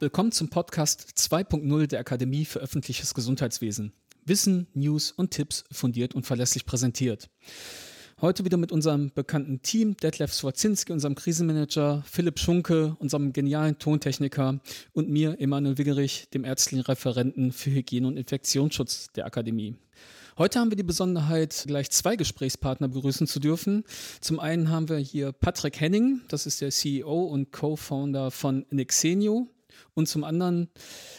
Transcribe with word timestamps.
Willkommen 0.00 0.30
zum 0.30 0.48
Podcast 0.48 1.08
2.0 1.16 1.88
der 1.88 1.98
Akademie 1.98 2.44
für 2.44 2.60
öffentliches 2.60 3.14
Gesundheitswesen. 3.14 3.92
Wissen, 4.24 4.68
News 4.72 5.10
und 5.10 5.32
Tipps 5.32 5.64
fundiert 5.72 6.14
und 6.14 6.24
verlässlich 6.24 6.64
präsentiert. 6.66 7.28
Heute 8.20 8.44
wieder 8.44 8.58
mit 8.58 8.70
unserem 8.70 9.10
bekannten 9.12 9.60
Team, 9.60 9.96
Detlef 9.96 10.32
Swarzinski, 10.32 10.92
unserem 10.92 11.16
Krisenmanager, 11.16 12.04
Philipp 12.08 12.38
Schunke, 12.38 12.96
unserem 13.00 13.32
genialen 13.32 13.80
Tontechniker 13.80 14.60
und 14.92 15.08
mir, 15.08 15.34
Emanuel 15.40 15.78
Wiggerich, 15.78 16.28
dem 16.32 16.44
ärztlichen 16.44 16.84
Referenten 16.84 17.50
für 17.50 17.72
Hygiene 17.72 18.06
und 18.06 18.16
Infektionsschutz 18.16 19.08
der 19.16 19.26
Akademie. 19.26 19.74
Heute 20.36 20.60
haben 20.60 20.70
wir 20.70 20.76
die 20.76 20.84
Besonderheit, 20.84 21.64
gleich 21.66 21.90
zwei 21.90 22.14
Gesprächspartner 22.14 22.86
begrüßen 22.86 23.26
zu 23.26 23.40
dürfen. 23.40 23.82
Zum 24.20 24.38
einen 24.38 24.70
haben 24.70 24.88
wir 24.88 24.98
hier 24.98 25.32
Patrick 25.32 25.80
Henning, 25.80 26.20
das 26.28 26.46
ist 26.46 26.60
der 26.60 26.70
CEO 26.70 27.24
und 27.24 27.50
Co-Founder 27.50 28.30
von 28.30 28.64
Nexenio. 28.70 29.48
Und 29.94 30.08
zum 30.08 30.24
anderen 30.24 30.68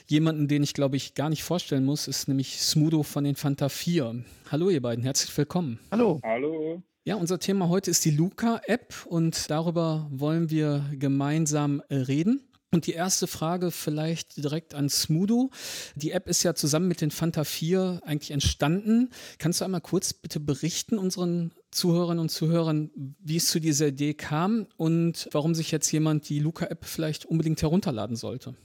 jemanden, 0.08 0.48
den 0.48 0.64
ich 0.64 0.74
glaube 0.74 0.98
ich 0.98 1.14
gar 1.14 1.30
nicht 1.30 1.44
vorstellen 1.44 1.86
muss, 1.86 2.08
ist 2.08 2.28
nämlich 2.28 2.62
Smudo 2.62 3.04
von 3.04 3.24
den 3.24 3.36
Fanta 3.36 3.70
4. 3.70 4.24
Hallo 4.52 4.70
ihr 4.70 4.82
beiden, 4.82 5.04
herzlich 5.04 5.36
willkommen. 5.38 5.80
Hallo. 5.92 6.20
Hallo. 6.24 6.82
Ja, 7.04 7.16
unser 7.16 7.40
Thema 7.40 7.70
heute 7.70 7.90
ist 7.90 8.06
die 8.06 8.12
Luca-App 8.12 8.94
und 9.08 9.50
darüber 9.50 10.08
wollen 10.12 10.50
wir 10.50 10.86
gemeinsam 10.94 11.82
reden. 11.90 12.42
Und 12.72 12.86
die 12.86 12.94
erste 12.94 13.26
Frage 13.26 13.72
vielleicht 13.72 14.38
direkt 14.38 14.76
an 14.76 14.90
Smudo. 14.90 15.50
Die 15.96 16.12
App 16.12 16.28
ist 16.28 16.44
ja 16.44 16.54
zusammen 16.54 16.88
mit 16.88 17.02
den 17.02 17.10
Fanta 17.10 17.44
4 17.44 18.02
eigentlich 18.04 18.30
entstanden. 18.30 19.10
Kannst 19.40 19.62
du 19.62 19.66
einmal 19.66 19.82
kurz 19.82 20.14
bitte 20.14 20.40
berichten 20.40 21.00
unseren 21.00 21.52
Zuhörerinnen 21.72 22.20
und 22.20 22.30
Zuhörern, 22.30 22.90
wie 23.20 23.38
es 23.38 23.50
zu 23.50 23.60
dieser 23.60 23.88
Idee 23.88 24.14
kam 24.14 24.68
und 24.78 25.30
warum 25.32 25.54
sich 25.54 25.72
jetzt 25.72 25.92
jemand 25.92 26.28
die 26.30 26.40
Luca-App 26.40 26.86
vielleicht 26.86 27.26
unbedingt 27.26 27.62
herunterladen 27.62 28.16
sollte? 28.16 28.56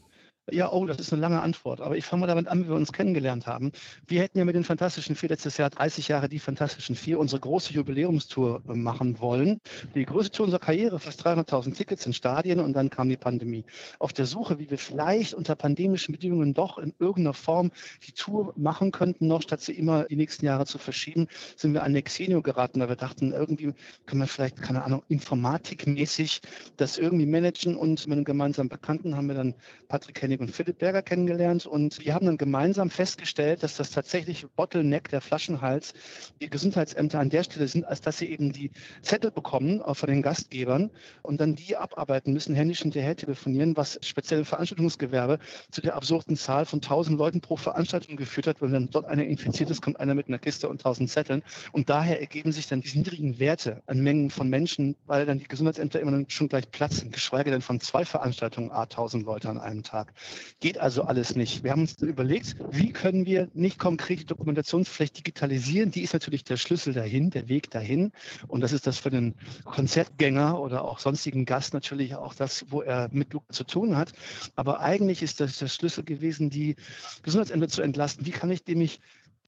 Ja, 0.50 0.70
oh, 0.70 0.84
das 0.84 0.98
ist 0.98 1.10
eine 1.10 1.22
lange 1.22 1.40
Antwort. 1.40 1.80
Aber 1.80 1.96
ich 1.96 2.04
fange 2.04 2.20
mal 2.20 2.26
damit 2.26 2.48
an, 2.48 2.64
wie 2.64 2.68
wir 2.68 2.74
uns 2.74 2.92
kennengelernt 2.92 3.46
haben. 3.46 3.72
Wir 4.06 4.20
hätten 4.20 4.36
ja 4.36 4.44
mit 4.44 4.54
den 4.54 4.64
Fantastischen 4.64 5.16
Vier 5.16 5.30
letztes 5.30 5.56
Jahr 5.56 5.70
30 5.70 6.08
Jahre 6.08 6.28
die 6.28 6.38
Fantastischen 6.38 6.96
Vier, 6.96 7.18
unsere 7.18 7.40
große 7.40 7.72
Jubiläumstour 7.72 8.62
äh, 8.68 8.74
machen 8.74 9.18
wollen. 9.20 9.58
Die 9.94 10.04
größte 10.04 10.32
Tour 10.32 10.44
unserer 10.44 10.60
Karriere, 10.60 10.98
fast 10.98 11.26
300.000 11.26 11.74
Tickets 11.74 12.04
in 12.04 12.12
Stadien 12.12 12.60
und 12.60 12.74
dann 12.74 12.90
kam 12.90 13.08
die 13.08 13.16
Pandemie. 13.16 13.64
Auf 13.98 14.12
der 14.12 14.26
Suche, 14.26 14.58
wie 14.58 14.68
wir 14.68 14.76
vielleicht 14.76 15.32
unter 15.32 15.56
pandemischen 15.56 16.12
Bedingungen 16.12 16.52
doch 16.52 16.76
in 16.76 16.92
irgendeiner 16.98 17.32
Form 17.32 17.70
die 18.06 18.12
Tour 18.12 18.52
machen 18.54 18.92
könnten, 18.92 19.26
noch 19.26 19.40
statt 19.40 19.62
sie 19.62 19.72
immer 19.72 20.04
die 20.04 20.16
nächsten 20.16 20.44
Jahre 20.44 20.66
zu 20.66 20.76
verschieben, 20.76 21.26
sind 21.56 21.72
wir 21.72 21.82
an 21.82 21.92
Nexenio 21.92 22.42
geraten, 22.42 22.80
weil 22.80 22.90
wir 22.90 22.96
dachten, 22.96 23.32
irgendwie 23.32 23.72
können 24.04 24.20
wir 24.20 24.28
vielleicht, 24.28 24.60
keine 24.60 24.84
Ahnung, 24.84 25.02
informatikmäßig 25.08 26.42
das 26.76 26.98
irgendwie 26.98 27.24
managen 27.24 27.76
und 27.76 28.06
mit 28.06 28.12
einem 28.12 28.24
gemeinsamen 28.24 28.68
Bekannten 28.68 29.16
haben 29.16 29.28
wir 29.28 29.36
dann 29.36 29.54
Patrick 29.88 30.20
Henning 30.20 30.33
Koenig 30.34 30.40
und 30.40 30.54
Philipp 30.54 30.78
Berger 30.78 31.02
kennengelernt 31.02 31.66
und 31.66 32.04
wir 32.04 32.14
haben 32.14 32.26
dann 32.26 32.36
gemeinsam 32.36 32.90
festgestellt, 32.90 33.62
dass 33.62 33.76
das 33.76 33.90
tatsächlich 33.90 34.46
Bottleneck, 34.56 35.08
der 35.08 35.20
Flaschenhals, 35.20 35.94
die 36.40 36.50
Gesundheitsämter 36.50 37.20
an 37.20 37.30
der 37.30 37.44
Stelle 37.44 37.68
sind, 37.68 37.84
als 37.84 38.00
dass 38.00 38.18
sie 38.18 38.26
eben 38.26 38.52
die 38.52 38.70
Zettel 39.02 39.30
bekommen 39.30 39.80
auch 39.80 39.94
von 39.94 40.08
den 40.08 40.22
Gastgebern 40.22 40.90
und 41.22 41.40
dann 41.40 41.54
die 41.54 41.76
abarbeiten 41.76 42.32
müssen, 42.32 42.54
händisch 42.54 42.82
hinterher 42.82 43.16
telefonieren, 43.16 43.76
was 43.76 43.98
speziell 44.02 44.40
im 44.40 44.46
Veranstaltungsgewerbe 44.46 45.38
zu 45.70 45.80
der 45.80 45.94
absurden 45.94 46.36
Zahl 46.36 46.66
von 46.66 46.78
1000 46.78 47.18
Leuten 47.18 47.40
pro 47.40 47.56
Veranstaltung 47.56 48.16
geführt 48.16 48.46
hat. 48.46 48.60
Wenn 48.60 48.72
dann 48.72 48.90
dort 48.90 49.06
einer 49.06 49.24
infiziert 49.24 49.70
ist, 49.70 49.82
kommt 49.82 50.00
einer 50.00 50.14
mit 50.14 50.28
einer 50.28 50.38
Kiste 50.38 50.68
und 50.68 50.80
1000 50.80 51.10
Zetteln. 51.10 51.42
Und 51.72 51.88
daher 51.90 52.20
ergeben 52.20 52.52
sich 52.52 52.66
dann 52.66 52.80
diese 52.80 52.98
niedrigen 52.98 53.38
Werte 53.38 53.82
an 53.86 54.00
Mengen 54.00 54.30
von 54.30 54.48
Menschen, 54.48 54.96
weil 55.06 55.26
dann 55.26 55.38
die 55.38 55.48
Gesundheitsämter 55.48 56.00
immer 56.00 56.24
schon 56.28 56.48
gleich 56.48 56.70
platzen, 56.70 57.10
geschweige 57.10 57.50
denn 57.50 57.62
von 57.62 57.80
zwei 57.80 58.04
Veranstaltungen 58.04 58.70
a 58.70 58.82
1000 58.82 59.24
Leute 59.24 59.48
an 59.48 59.58
einem 59.58 59.82
Tag. 59.82 60.12
Geht 60.60 60.78
also 60.78 61.04
alles 61.04 61.36
nicht. 61.36 61.62
Wir 61.62 61.72
haben 61.72 61.82
uns 61.82 62.00
überlegt, 62.00 62.56
wie 62.70 62.92
können 62.92 63.26
wir 63.26 63.48
nicht 63.52 63.78
konkrete 63.78 64.24
Dokumentationspflicht 64.24 65.18
digitalisieren? 65.18 65.90
Die 65.90 66.02
ist 66.02 66.12
natürlich 66.12 66.44
der 66.44 66.56
Schlüssel 66.56 66.94
dahin, 66.94 67.30
der 67.30 67.48
Weg 67.48 67.70
dahin. 67.70 68.12
Und 68.48 68.60
das 68.60 68.72
ist 68.72 68.86
das 68.86 68.98
für 68.98 69.10
den 69.10 69.34
Konzertgänger 69.64 70.58
oder 70.58 70.84
auch 70.84 70.98
sonstigen 70.98 71.44
Gast 71.44 71.74
natürlich 71.74 72.14
auch 72.14 72.34
das, 72.34 72.64
wo 72.68 72.82
er 72.82 73.08
mit 73.12 73.28
zu 73.50 73.64
tun 73.64 73.96
hat. 73.96 74.12
Aber 74.56 74.80
eigentlich 74.80 75.22
ist 75.22 75.40
das 75.40 75.58
der 75.58 75.68
Schlüssel 75.68 76.04
gewesen, 76.04 76.50
die 76.50 76.76
Gesundheitsämter 77.22 77.68
zu 77.68 77.82
entlasten. 77.82 78.24
Wie 78.26 78.30
kann 78.30 78.50
ich 78.50 78.66
nämlich 78.66 79.00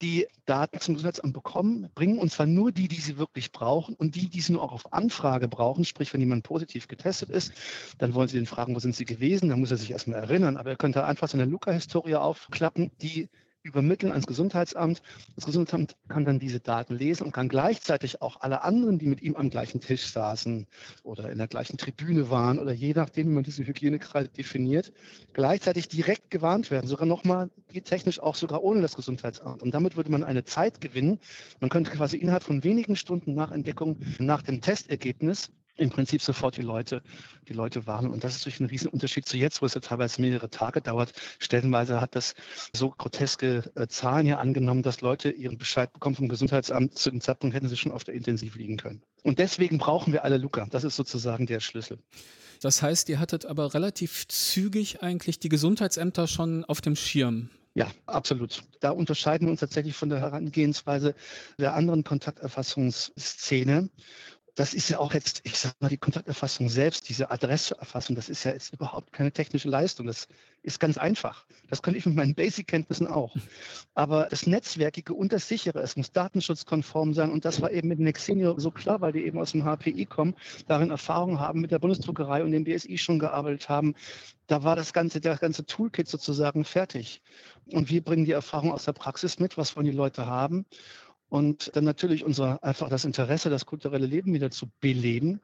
die 0.03 0.27
Daten 0.45 0.81
zum 0.81 0.95
Gesundheitsamt 0.95 1.33
bekommen, 1.33 1.89
bringen, 1.95 2.19
und 2.19 2.31
zwar 2.31 2.47
nur 2.47 2.73
die, 2.73 2.89
die 2.89 3.01
sie 3.01 3.19
wirklich 3.19 3.53
brauchen 3.53 3.95
und 3.95 4.15
die, 4.15 4.29
die 4.29 4.41
sie 4.41 4.53
nur 4.53 4.62
auch 4.62 4.73
auf 4.73 4.93
Anfrage 4.93 5.49
brauchen. 5.49 5.84
Sprich, 5.84 6.12
wenn 6.12 6.21
jemand 6.21 6.45
positiv 6.45 6.89
getestet 6.89 7.31
ist, 7.31 7.53
dann 7.99 8.15
wollen 8.15 8.29
sie 8.29 8.37
den 8.37 8.47
fragen, 8.47 8.75
wo 8.75 8.79
sind 8.79 8.95
sie 8.95 9.05
gewesen, 9.05 9.49
dann 9.49 9.61
muss 9.61 9.71
er 9.71 9.77
sich 9.77 9.91
erstmal 9.91 10.21
erinnern, 10.21 10.57
aber 10.57 10.71
er 10.71 10.77
könnte 10.77 11.05
einfach 11.05 11.29
seine 11.29 11.45
Luca-Historie 11.45 12.17
aufklappen, 12.17 12.91
die 13.01 13.29
übermitteln 13.66 14.12
ans 14.12 14.27
Gesundheitsamt. 14.27 15.03
Das 15.34 15.44
Gesundheitsamt 15.44 15.97
kann 16.09 16.25
dann 16.25 16.38
diese 16.38 16.60
Daten 16.60 16.94
lesen 16.94 17.25
und 17.25 17.32
kann 17.32 17.49
gleichzeitig 17.49 18.22
auch 18.22 18.41
alle 18.41 18.62
anderen, 18.62 18.99
die 18.99 19.06
mit 19.06 19.22
ihm 19.22 19.37
am 19.37 19.50
gleichen 19.50 19.81
Tisch 19.81 20.06
saßen 20.06 20.66
oder 21.03 21.31
in 21.31 21.38
der 21.38 21.49
gleichen 21.49 21.77
Tribüne 21.77 22.31
waren 22.31 22.59
oder 22.59 22.72
je 22.72 22.93
nachdem, 22.94 23.28
wie 23.28 23.34
man 23.34 23.44
diese 23.44 23.66
Hygienekreise 23.66 24.28
definiert, 24.28 24.93
gleichzeitig 25.32 25.88
direkt 25.88 26.31
gewarnt 26.31 26.71
werden. 26.71 26.87
Sogar 26.87 27.06
nochmal, 27.06 27.50
technisch 27.84 28.21
auch 28.21 28.34
sogar 28.34 28.62
ohne 28.62 28.81
das 28.81 28.97
Gesundheitsamt. 28.97 29.62
Und 29.62 29.75
damit 29.75 29.97
würde 29.97 30.10
man 30.10 30.25
eine 30.25 30.44
Zeit 30.44 30.81
gewinnen. 30.81 31.19
Man 31.60 31.71
könnte 31.71 31.91
quasi 31.91 32.16
innerhalb 32.16 32.43
von 32.43 32.65
wenigen 32.65 32.97
Stunden 32.97 33.34
nach 33.34 33.50
Entdeckung, 33.50 33.98
nach 34.19 34.43
dem 34.43 34.60
Testergebnis 34.60 35.50
im 35.76 35.91
Prinzip 35.91 36.22
sofort 36.22 36.56
die 36.56 36.62
Leute, 36.62 37.03
die 37.48 37.53
Leute 37.53 37.87
warnen. 37.87 38.10
Und 38.10 38.25
das 38.25 38.34
ist 38.34 38.41
natürlich 38.41 38.60
ein 38.60 38.66
Riesenunterschied 38.66 39.26
zu 39.26 39.37
jetzt, 39.37 39.62
wo 39.62 39.66
es 39.66 39.75
ja 39.75 39.81
teilweise 39.81 40.20
mehrere 40.20 40.50
Tage 40.50 40.81
dauert. 40.81 41.12
Stellenweise 41.38 42.00
hat 42.00 42.14
das 42.16 42.34
so 42.72 42.91
groteske 42.91 43.64
äh, 43.75 43.86
Zahlen 43.86 44.26
hier 44.26 44.38
angenommen, 44.38 44.82
dass 44.82 45.00
Leute 45.00 45.31
ihren 45.31 45.59
Bescheid 45.59 45.92
bekommen 45.92 46.16
vom 46.16 46.28
Gesundheitsamt. 46.28 46.98
Zu 46.98 47.10
dem 47.10 47.20
Zeitpunkt 47.20 47.54
hätten 47.54 47.69
sie 47.69 47.76
schon 47.76 47.92
auf 47.92 48.04
der 48.04 48.15
Intensiv 48.15 48.56
liegen 48.56 48.76
können. 48.76 49.03
Und 49.22 49.38
deswegen 49.38 49.78
brauchen 49.78 50.12
wir 50.12 50.25
alle 50.25 50.38
Luca. 50.38 50.66
Das 50.70 50.84
ist 50.84 50.97
sozusagen 50.97 51.47
der 51.47 51.60
Schlüssel. 51.60 51.98
Das 52.60 52.81
heißt, 52.81 53.09
ihr 53.09 53.20
hattet 53.20 53.44
aber 53.44 53.75
relativ 53.75 54.26
zügig 54.28 55.03
eigentlich 55.03 55.38
die 55.38 55.48
Gesundheitsämter 55.48 56.26
schon 56.26 56.65
auf 56.65 56.81
dem 56.81 56.97
Schirm. 56.97 57.50
Ja, 57.76 57.88
absolut. 58.06 58.62
Da 58.81 58.88
unterscheiden 58.91 59.47
wir 59.47 59.50
uns 59.50 59.60
tatsächlich 59.60 59.94
von 59.94 60.09
der 60.09 60.20
Herangehensweise 60.20 61.15
der 61.59 61.75
anderen 61.75 62.04
Kontakterfassungsszene 62.04 63.91
das 64.56 64.72
ist 64.72 64.89
ja 64.89 64.99
auch 64.99 65.12
jetzt, 65.12 65.43
ich 65.44 65.59
sag 65.59 65.75
mal, 65.81 65.91
die 65.91 65.99
Kontakterfassung 65.99 66.71
selbst, 66.71 67.11
diese 67.11 67.31
Adresseerfassung, 67.31 68.17
das 68.17 68.31
ist 68.31 68.43
ja 68.44 68.53
jetzt 68.53 68.72
überhaupt 68.72 69.12
keine 69.12 69.31
technische 69.31 69.69
Leistung. 69.69 70.06
Das 70.06 70.28
ist 70.62 70.81
ganz 70.81 70.97
einfach. 70.97 71.44
Das 71.69 71.83
könnte 71.83 71.99
ich 71.99 72.06
mit 72.06 72.17
meinen 72.17 72.34
Basic-Kenntnissen 72.34 73.06
auch. 73.06 73.37
Aber 73.95 74.28
das 74.31 74.47
Netzwerkige 74.47 75.12
und 75.12 75.34
das 75.34 75.47
Sichere, 75.47 75.81
es 75.81 75.97
muss 75.97 76.11
datenschutzkonform 76.11 77.12
sein. 77.12 77.31
Und 77.31 77.45
das 77.45 77.61
war 77.61 77.71
eben 77.71 77.89
mit 77.89 78.00
Nexenio 78.00 78.59
so 78.59 78.71
klar, 78.71 79.03
weil 79.03 79.12
die 79.12 79.27
eben 79.27 79.39
aus 79.39 79.53
dem 79.53 79.62
HPI 79.62 80.06
kommen, 80.06 80.34
darin 80.66 80.91
Erfahrung 80.91 81.39
haben, 81.39 81.61
mit 81.61 81.71
der 81.71 81.78
Bundesdruckerei 81.78 82.43
und 82.43 82.50
dem 82.53 82.65
BSI 82.65 82.97
schon 82.97 83.19
gearbeitet 83.19 83.69
haben. 83.69 83.95
Da 84.47 84.62
war 84.62 84.75
das 84.75 84.95
ganze, 84.95 85.21
der 85.21 85.37
ganze 85.37 85.66
Toolkit 85.66 86.09
sozusagen 86.09 86.65
fertig. 86.65 87.21
Und 87.72 87.91
wir 87.91 88.03
bringen 88.03 88.25
die 88.25 88.33
Erfahrung 88.33 88.72
aus 88.72 88.87
der 88.87 88.93
Praxis 88.93 89.39
mit, 89.39 89.59
was 89.59 89.77
wollen 89.77 89.87
die 89.87 89.93
Leute 89.93 90.25
haben 90.25 90.65
und 91.28 91.75
dann 91.75 91.84
natürlich 91.84 92.25
unser 92.25 92.62
einfach 92.62 92.88
das 92.88 93.04
Interesse, 93.04 93.50
das 93.50 93.66
kulturelle 93.66 94.06
Leben 94.06 94.32
wieder 94.32 94.50
zu 94.50 94.70
beleben 94.81 95.41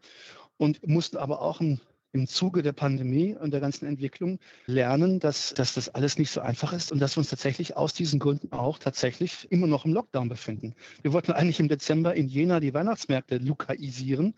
und 0.57 0.87
mussten 0.87 1.17
aber 1.17 1.43
auch 1.43 1.61
im, 1.61 1.81
im 2.13 2.27
Zuge 2.27 2.63
der 2.63 2.73
Pandemie 2.73 3.35
und 3.35 3.53
der 3.53 3.61
ganzen 3.61 3.87
Entwicklung 3.87 4.39
lernen, 4.67 5.19
dass, 5.19 5.55
dass 5.55 5.75
das 5.75 5.89
alles 5.89 6.19
nicht 6.19 6.31
so 6.31 6.41
einfach 6.41 6.73
ist 6.73 6.93
und 6.93 7.01
dass 7.01 7.17
wir 7.17 7.21
uns 7.21 7.31
tatsächlich 7.31 7.77
aus 7.77 7.95
diesen 7.95 8.21
Gründen 8.21 8.53
auch 8.53 8.79
tatsächlich 8.79 9.51
immer 9.51 9.67
noch 9.67 9.85
im 9.85 9.93
Lockdown 9.93 10.29
befinden. 10.29 10.75
Wir 11.03 11.13
wollten 11.13 11.33
eigentlich 11.33 11.59
im 11.59 11.69
Dezember 11.69 12.15
in 12.15 12.29
Jena 12.29 12.61
die 12.61 12.75
Weihnachtsmärkte 12.75 13.39
lokalisieren, 13.39 14.35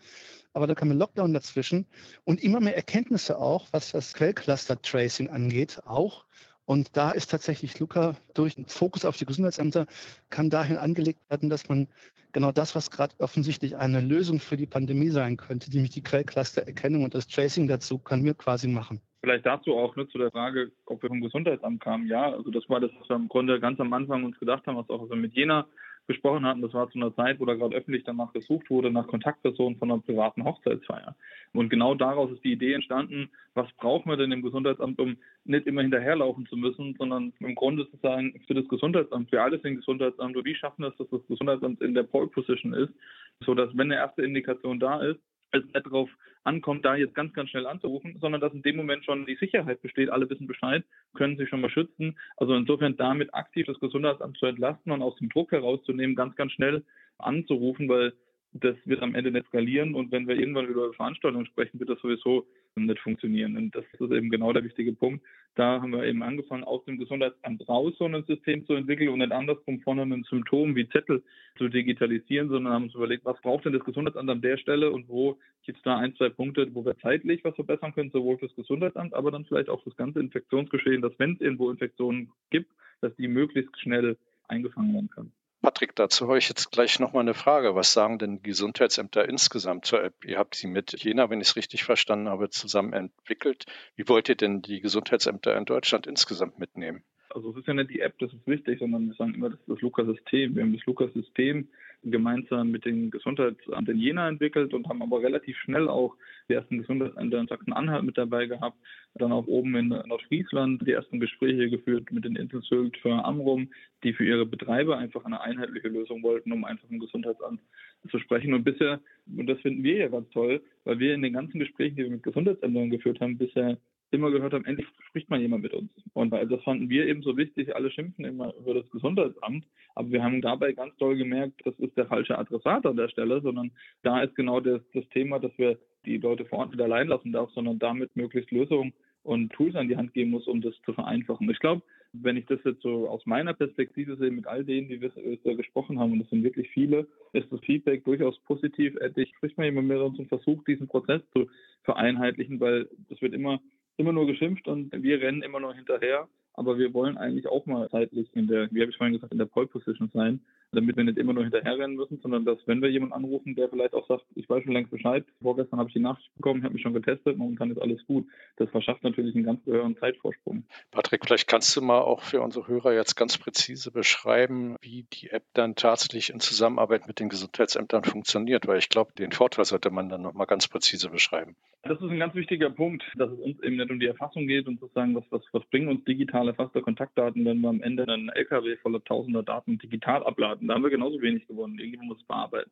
aber 0.53 0.67
da 0.67 0.73
kam 0.73 0.89
ein 0.89 0.97
Lockdown 0.97 1.33
dazwischen 1.33 1.85
und 2.23 2.41
immer 2.41 2.61
mehr 2.61 2.75
Erkenntnisse 2.75 3.37
auch, 3.37 3.67
was 3.71 3.91
das 3.91 4.13
Quellcluster-Tracing 4.13 5.29
angeht, 5.29 5.81
auch 5.85 6.25
und 6.65 6.97
da 6.97 7.11
ist 7.11 7.31
tatsächlich 7.31 7.79
Luca 7.79 8.15
durch 8.33 8.55
den 8.55 8.65
Fokus 8.65 9.05
auf 9.05 9.17
die 9.17 9.25
Gesundheitsämter 9.25 9.85
kann 10.29 10.49
dahin 10.49 10.77
angelegt 10.77 11.19
werden, 11.29 11.49
dass 11.49 11.69
man 11.69 11.87
genau 12.33 12.51
das, 12.51 12.75
was 12.75 12.91
gerade 12.91 13.15
offensichtlich 13.19 13.77
eine 13.77 14.01
Lösung 14.01 14.39
für 14.39 14.57
die 14.57 14.65
Pandemie 14.65 15.09
sein 15.09 15.37
könnte, 15.37 15.71
nämlich 15.71 15.91
die 15.91 16.03
Quellcluster-Erkennung 16.03 17.03
und 17.03 17.13
das 17.13 17.27
Tracing 17.27 17.67
dazu, 17.67 17.97
kann 17.99 18.23
wir 18.23 18.33
quasi 18.33 18.67
machen. 18.67 18.99
Vielleicht 19.21 19.45
dazu 19.45 19.73
auch 19.75 19.95
ne, 19.95 20.07
zu 20.07 20.17
der 20.17 20.31
Frage, 20.31 20.71
ob 20.85 21.01
wir 21.01 21.09
vom 21.09 21.21
Gesundheitsamt 21.21 21.81
kamen. 21.81 22.07
Ja, 22.07 22.31
also 22.31 22.51
das 22.51 22.67
war 22.69 22.79
das, 22.79 22.91
was 22.99 23.09
wir 23.09 23.15
im 23.15 23.27
Grunde 23.27 23.59
ganz 23.59 23.79
am 23.79 23.93
Anfang 23.93 24.23
uns 24.23 24.37
gedacht 24.37 24.67
haben, 24.67 24.77
was 24.77 24.89
auch 24.89 25.07
mit 25.15 25.33
Jena 25.33 25.65
besprochen 26.07 26.45
hatten, 26.45 26.61
das 26.61 26.73
war 26.73 26.89
zu 26.89 26.99
einer 26.99 27.13
Zeit, 27.15 27.39
wo 27.39 27.45
da 27.45 27.55
gerade 27.55 27.75
öffentlich 27.75 28.03
danach 28.03 28.31
gesucht 28.33 28.69
wurde, 28.69 28.91
nach 28.91 29.07
Kontaktpersonen 29.07 29.77
von 29.77 29.91
einer 29.91 30.01
privaten 30.01 30.43
Hochzeitsfeier. 30.43 31.15
Und 31.53 31.69
genau 31.69 31.95
daraus 31.95 32.31
ist 32.31 32.43
die 32.43 32.53
Idee 32.53 32.73
entstanden, 32.73 33.29
was 33.53 33.71
brauchen 33.73 34.09
wir 34.09 34.17
denn 34.17 34.31
im 34.31 34.41
Gesundheitsamt, 34.41 34.99
um 34.99 35.17
nicht 35.45 35.67
immer 35.67 35.81
hinterherlaufen 35.81 36.45
zu 36.47 36.57
müssen, 36.57 36.95
sondern 36.97 37.33
im 37.39 37.55
Grunde 37.55 37.89
zu 37.89 37.97
sagen, 37.97 38.39
für 38.47 38.53
das 38.53 38.67
Gesundheitsamt, 38.67 39.31
wir 39.31 39.43
alle 39.43 39.59
sind 39.59 39.77
Gesundheitsamt, 39.77 40.35
und 40.35 40.45
wie 40.45 40.55
schaffen 40.55 40.83
wir 40.83 40.89
es, 40.89 40.97
dass 40.97 41.09
das 41.09 41.25
Gesundheitsamt 41.27 41.81
in 41.81 41.93
der 41.93 42.03
Pole 42.03 42.27
Position 42.27 42.73
ist, 42.73 42.93
so 43.41 43.55
dass 43.55 43.69
wenn 43.73 43.91
eine 43.91 43.95
erste 43.95 44.23
Indikation 44.23 44.79
da 44.79 45.01
ist, 45.01 45.19
es 45.51 45.63
nicht 45.63 45.85
darauf 45.85 46.09
ankommt, 46.45 46.85
da 46.85 46.95
jetzt 46.95 47.15
ganz, 47.15 47.33
ganz 47.33 47.49
schnell 47.49 47.65
anzurufen, 47.65 48.17
sondern 48.21 48.41
dass 48.41 48.53
in 48.53 48.61
dem 48.61 48.75
Moment 48.75 49.03
schon 49.03 49.25
die 49.25 49.35
Sicherheit 49.35 49.81
besteht, 49.81 50.09
alle 50.09 50.29
wissen 50.29 50.47
Bescheid, 50.47 50.83
können 51.13 51.37
sich 51.37 51.49
schon 51.49 51.61
mal 51.61 51.69
schützen. 51.69 52.17
Also 52.37 52.55
insofern 52.55 52.95
damit 52.97 53.33
aktiv 53.33 53.65
das 53.65 53.79
Gesundheitsamt 53.79 54.37
zu 54.37 54.45
entlasten 54.45 54.91
und 54.91 55.01
aus 55.01 55.15
dem 55.17 55.29
Druck 55.29 55.51
herauszunehmen, 55.51 56.15
ganz, 56.15 56.35
ganz 56.35 56.51
schnell 56.51 56.83
anzurufen, 57.17 57.89
weil 57.89 58.13
das 58.61 58.75
wird 58.85 59.01
am 59.01 59.15
Ende 59.15 59.31
nicht 59.31 59.47
skalieren 59.47 59.95
und 59.95 60.13
wenn 60.13 60.27
wir 60.27 60.37
irgendwann 60.37 60.67
über 60.67 60.93
Veranstaltungen 60.93 61.45
sprechen, 61.45 61.77
wird 61.77 61.89
das 61.89 61.99
sowieso 61.99 62.47
nicht 62.75 62.99
funktionieren. 62.99 63.57
Und 63.57 63.75
das 63.75 63.83
ist 63.91 64.11
eben 64.11 64.29
genau 64.29 64.53
der 64.53 64.63
wichtige 64.63 64.93
Punkt. 64.93 65.25
Da 65.55 65.81
haben 65.81 65.91
wir 65.91 66.05
eben 66.05 66.23
angefangen, 66.23 66.63
aus 66.63 66.83
dem 66.85 66.97
Gesundheitsamt 66.97 67.67
raus 67.67 67.93
so 67.99 68.05
ein 68.05 68.23
System 68.23 68.65
zu 68.65 68.73
entwickeln 68.73 69.09
und 69.09 69.19
nicht 69.19 69.33
andersrum 69.33 69.81
von 69.81 69.99
einem 69.99 70.23
Symptom 70.23 70.73
wie 70.75 70.87
Zettel 70.87 71.21
zu 71.57 71.67
digitalisieren, 71.67 72.47
sondern 72.47 72.73
haben 72.73 72.83
uns 72.83 72.95
überlegt, 72.95 73.25
was 73.25 73.41
braucht 73.41 73.65
denn 73.65 73.73
das 73.73 73.83
Gesundheitsamt 73.83 74.29
an 74.29 74.41
der 74.41 74.57
Stelle 74.57 74.89
und 74.91 75.09
wo 75.09 75.37
gibt 75.65 75.77
es 75.77 75.83
da 75.83 75.97
ein, 75.97 76.15
zwei 76.15 76.29
Punkte, 76.29 76.73
wo 76.73 76.85
wir 76.85 76.97
zeitlich 76.99 77.43
was 77.43 77.55
verbessern 77.55 77.93
können, 77.93 78.11
sowohl 78.11 78.37
fürs 78.37 78.55
Gesundheitsamt, 78.55 79.13
aber 79.13 79.31
dann 79.31 79.45
vielleicht 79.45 79.69
auch 79.69 79.83
das 79.83 79.95
ganze 79.97 80.19
Infektionsgeschehen, 80.21 81.01
dass 81.01 81.17
wenn 81.17 81.33
es 81.33 81.41
irgendwo 81.41 81.69
Infektionen 81.69 82.31
gibt, 82.51 82.71
dass 83.01 83.13
die 83.17 83.27
möglichst 83.27 83.77
schnell 83.81 84.17
eingefangen 84.47 84.93
werden 84.93 85.09
können. 85.09 85.31
Patrick, 85.65 85.95
dazu 85.95 86.27
habe 86.27 86.37
ich 86.37 86.47
jetzt 86.47 86.71
gleich 86.71 86.99
nochmal 86.99 87.23
eine 87.23 87.33
Frage. 87.33 87.73
Was 87.73 87.91
sagen 87.91 88.19
denn 88.19 88.43
Gesundheitsämter 88.43 89.27
insgesamt 89.27 89.85
zur 89.85 90.03
App? 90.03 90.13
Ihr 90.23 90.37
habt 90.37 90.53
sie 90.53 90.67
mit 90.67 90.91
Jena, 91.03 91.31
wenn 91.31 91.41
ich 91.41 91.47
es 91.47 91.55
richtig 91.55 91.83
verstanden 91.83 92.29
habe, 92.29 92.51
zusammen 92.51 92.93
entwickelt. 92.93 93.65
Wie 93.95 94.07
wollt 94.07 94.29
ihr 94.29 94.35
denn 94.35 94.61
die 94.61 94.79
Gesundheitsämter 94.79 95.57
in 95.57 95.65
Deutschland 95.65 96.05
insgesamt 96.05 96.59
mitnehmen? 96.59 97.03
Also 97.31 97.49
es 97.49 97.57
ist 97.57 97.67
ja 97.67 97.73
nicht 97.73 97.89
die 97.89 98.01
App, 98.01 98.13
das 98.19 98.31
ist 98.31 98.45
wichtig, 98.45 98.77
sondern 98.77 99.07
wir 99.07 99.15
sagen 99.15 99.33
immer, 99.33 99.49
das 99.49 99.59
ist 99.59 99.67
das 99.67 99.81
Luca-System. 99.81 100.55
Wir 100.55 100.61
haben 100.61 100.73
das 100.73 100.85
Luca-System 100.85 101.67
gemeinsam 102.11 102.71
mit 102.71 102.85
dem 102.85 103.11
Gesundheitsamt 103.11 103.89
in 103.89 103.97
Jena 103.97 104.27
entwickelt 104.27 104.73
und 104.73 104.87
haben 104.87 105.01
aber 105.01 105.21
relativ 105.21 105.57
schnell 105.57 105.87
auch 105.87 106.15
die 106.49 106.53
ersten 106.53 106.77
Gesundheitsämter 106.79 107.39
in 107.39 107.47
Sachsen-Anhalt 107.47 108.03
mit 108.03 108.17
dabei 108.17 108.45
gehabt, 108.45 108.77
dann 109.15 109.31
auch 109.31 109.47
oben 109.47 109.75
in 109.75 109.89
Nordfriesland 109.89 110.85
die 110.87 110.91
ersten 110.91 111.19
Gespräche 111.19 111.69
geführt 111.69 112.11
mit 112.11 112.25
den 112.25 112.35
Insel 112.35 112.61
Sylt 112.61 112.97
für 112.97 113.13
Amrum, 113.23 113.69
die 114.03 114.13
für 114.13 114.25
ihre 114.25 114.45
Betreiber 114.45 114.97
einfach 114.97 115.25
eine 115.25 115.41
einheitliche 115.41 115.87
Lösung 115.87 116.21
wollten, 116.23 116.51
um 116.51 116.63
einfach 116.65 116.89
im 116.89 116.99
Gesundheitsamt 116.99 117.61
zu 118.09 118.19
sprechen. 118.19 118.53
Und 118.53 118.63
bisher, 118.63 118.99
und 119.35 119.47
das 119.47 119.59
finden 119.61 119.83
wir 119.83 119.97
ja 119.97 120.07
ganz 120.07 120.29
toll, 120.29 120.61
weil 120.83 120.99
wir 120.99 121.13
in 121.13 121.21
den 121.21 121.33
ganzen 121.33 121.59
Gesprächen, 121.59 121.95
die 121.95 122.03
wir 122.03 122.11
mit 122.11 122.23
Gesundheitsämtern 122.23 122.89
geführt 122.89 123.19
haben, 123.19 123.37
bisher 123.37 123.77
immer 124.15 124.31
gehört 124.31 124.53
haben, 124.53 124.65
endlich 124.65 124.87
spricht 125.07 125.29
mal 125.29 125.39
jemand 125.39 125.63
mit 125.63 125.73
uns. 125.73 125.91
Und 126.13 126.31
das 126.31 126.63
fanden 126.63 126.89
wir 126.89 127.05
eben 127.05 127.21
so 127.21 127.37
wichtig. 127.37 127.75
Alle 127.75 127.91
schimpfen 127.91 128.25
immer 128.25 128.53
über 128.55 128.73
das 128.73 128.89
Gesundheitsamt, 128.89 129.65
aber 129.93 130.11
wir 130.11 130.23
haben 130.23 130.41
dabei 130.41 130.73
ganz 130.73 130.95
doll 130.97 131.15
gemerkt, 131.15 131.61
das 131.65 131.77
ist 131.79 131.95
der 131.97 132.07
falsche 132.07 132.37
Adressat 132.37 132.85
an 132.85 132.97
der 132.97 133.09
Stelle, 133.09 133.41
sondern 133.41 133.71
da 134.03 134.21
ist 134.23 134.35
genau 134.35 134.59
das, 134.59 134.81
das 134.93 135.07
Thema, 135.09 135.39
dass 135.39 135.57
wir 135.57 135.77
die 136.05 136.17
Leute 136.17 136.45
vor 136.45 136.59
Ort 136.59 136.71
nicht 136.71 136.81
allein 136.81 137.07
lassen 137.07 137.31
darf, 137.31 137.51
sondern 137.51 137.79
damit 137.79 138.15
möglichst 138.15 138.51
Lösungen 138.51 138.93
und 139.23 139.51
Tools 139.53 139.75
an 139.75 139.87
die 139.87 139.97
Hand 139.97 140.13
geben 140.13 140.31
muss, 140.31 140.47
um 140.47 140.61
das 140.61 140.75
zu 140.85 140.93
vereinfachen. 140.93 141.49
Ich 141.49 141.59
glaube, 141.59 141.81
wenn 142.13 142.37
ich 142.37 142.45
das 142.45 142.59
jetzt 142.63 142.81
so 142.81 143.09
aus 143.09 143.25
meiner 143.25 143.53
Perspektive 143.53 144.15
sehe, 144.15 144.31
mit 144.31 144.47
all 144.47 144.63
denen, 144.63 144.87
die 144.87 145.01
wir 145.01 145.11
äh, 145.17 145.55
gesprochen 145.55 145.99
haben, 145.99 146.13
und 146.13 146.19
das 146.19 146.29
sind 146.29 146.43
wirklich 146.43 146.69
viele, 146.69 147.07
ist 147.33 147.51
das 147.51 147.59
Feedback 147.61 148.05
durchaus 148.05 148.39
positiv. 148.41 148.95
Endlich 148.97 149.33
spricht 149.35 149.57
man 149.57 149.65
jemand 149.65 149.87
mit 149.87 149.97
uns 149.97 150.19
und 150.19 150.29
versucht, 150.29 150.67
diesen 150.67 150.87
Prozess 150.87 151.21
zu 151.33 151.47
vereinheitlichen, 151.83 152.59
weil 152.59 152.87
das 153.09 153.21
wird 153.21 153.33
immer 153.33 153.59
immer 153.97 154.13
nur 154.13 154.27
geschimpft 154.27 154.67
und 154.67 154.91
wir 154.91 155.21
rennen 155.21 155.41
immer 155.41 155.59
nur 155.59 155.73
hinterher. 155.73 156.27
Aber 156.53 156.77
wir 156.77 156.93
wollen 156.93 157.17
eigentlich 157.17 157.47
auch 157.47 157.65
mal 157.65 157.89
zeitlich 157.89 158.29
in 158.33 158.47
der, 158.47 158.69
wie 158.71 158.81
habe 158.81 158.91
ich 158.91 158.97
vorhin 158.97 159.13
gesagt, 159.13 159.33
in 159.33 159.39
der 159.39 159.45
Pole 159.45 159.67
Position 159.67 160.09
sein, 160.13 160.39
damit 160.75 160.97
wir 160.97 161.03
nicht 161.03 161.17
immer 161.17 161.33
nur 161.33 161.43
hinterherrennen 161.43 161.95
müssen, 161.95 162.19
sondern 162.21 162.45
dass, 162.45 162.57
wenn 162.65 162.81
wir 162.81 162.89
jemanden 162.89 163.13
anrufen, 163.13 163.55
der 163.55 163.69
vielleicht 163.69 163.93
auch 163.93 164.07
sagt, 164.07 164.25
ich 164.35 164.49
weiß 164.49 164.63
schon 164.63 164.73
längst 164.73 164.91
Bescheid, 164.91 165.25
vorgestern 165.41 165.79
habe 165.79 165.89
ich 165.89 165.93
die 165.93 166.01
Nachricht 166.01 166.33
bekommen, 166.35 166.63
habe 166.63 166.73
mich 166.73 166.83
schon 166.83 166.93
getestet, 166.93 167.37
momentan 167.37 167.71
ist 167.71 167.81
alles 167.81 168.05
gut. 168.05 168.27
Das 168.57 168.69
verschafft 168.69 169.03
natürlich 169.03 169.35
einen 169.35 169.45
ganz 169.45 169.65
höheren 169.65 169.97
Zeitvorsprung. 169.97 170.63
Patrick, 170.91 171.25
vielleicht 171.25 171.47
kannst 171.47 171.75
du 171.75 171.81
mal 171.81 172.01
auch 172.01 172.21
für 172.21 172.41
unsere 172.41 172.67
Hörer 172.67 172.93
jetzt 172.93 173.15
ganz 173.15 173.37
präzise 173.37 173.91
beschreiben, 173.91 174.75
wie 174.81 175.05
die 175.13 175.29
App 175.29 175.43
dann 175.53 175.75
tatsächlich 175.75 176.29
in 176.29 176.39
Zusammenarbeit 176.39 177.07
mit 177.07 177.19
den 177.19 177.29
Gesundheitsämtern 177.29 178.03
funktioniert, 178.03 178.67
weil 178.67 178.77
ich 178.77 178.89
glaube, 178.89 179.13
den 179.13 179.31
Vorteil 179.31 179.65
sollte 179.65 179.89
man 179.89 180.09
dann 180.09 180.21
nochmal 180.21 180.47
ganz 180.47 180.67
präzise 180.67 181.09
beschreiben. 181.09 181.55
Das 181.83 182.01
ist 182.01 182.09
ein 182.09 182.17
ganz 182.17 182.33
wichtiger 182.33 182.71
Punkt, 182.71 183.03
dass 183.15 183.29
es 183.29 183.39
uns 183.39 183.61
eben 183.61 183.75
nicht 183.75 183.91
um 183.91 183.99
die 183.99 184.07
Erfassung 184.07 184.47
geht 184.47 184.67
und 184.67 184.79
sozusagen, 184.79 185.13
was, 185.13 185.23
was, 185.29 185.43
was 185.51 185.63
bringen 185.65 185.87
uns 185.87 186.03
digital 186.03 186.47
erfasste 186.47 186.81
Kontaktdaten, 186.81 187.45
wenn 187.45 187.61
wir 187.61 187.69
am 187.69 187.83
Ende 187.83 188.07
einen 188.07 188.29
LKW 188.29 188.75
voller 188.77 189.03
tausender 189.03 189.43
Daten 189.43 189.77
digital 189.77 190.23
abladen. 190.23 190.64
Da 190.67 190.73
haben 190.73 190.83
wir 190.83 190.89
genauso 190.89 191.21
wenig 191.21 191.47
gewonnen. 191.47 191.77
Irgendjemand 191.77 192.09
muss 192.09 192.21
es 192.21 192.27
bearbeiten. 192.27 192.71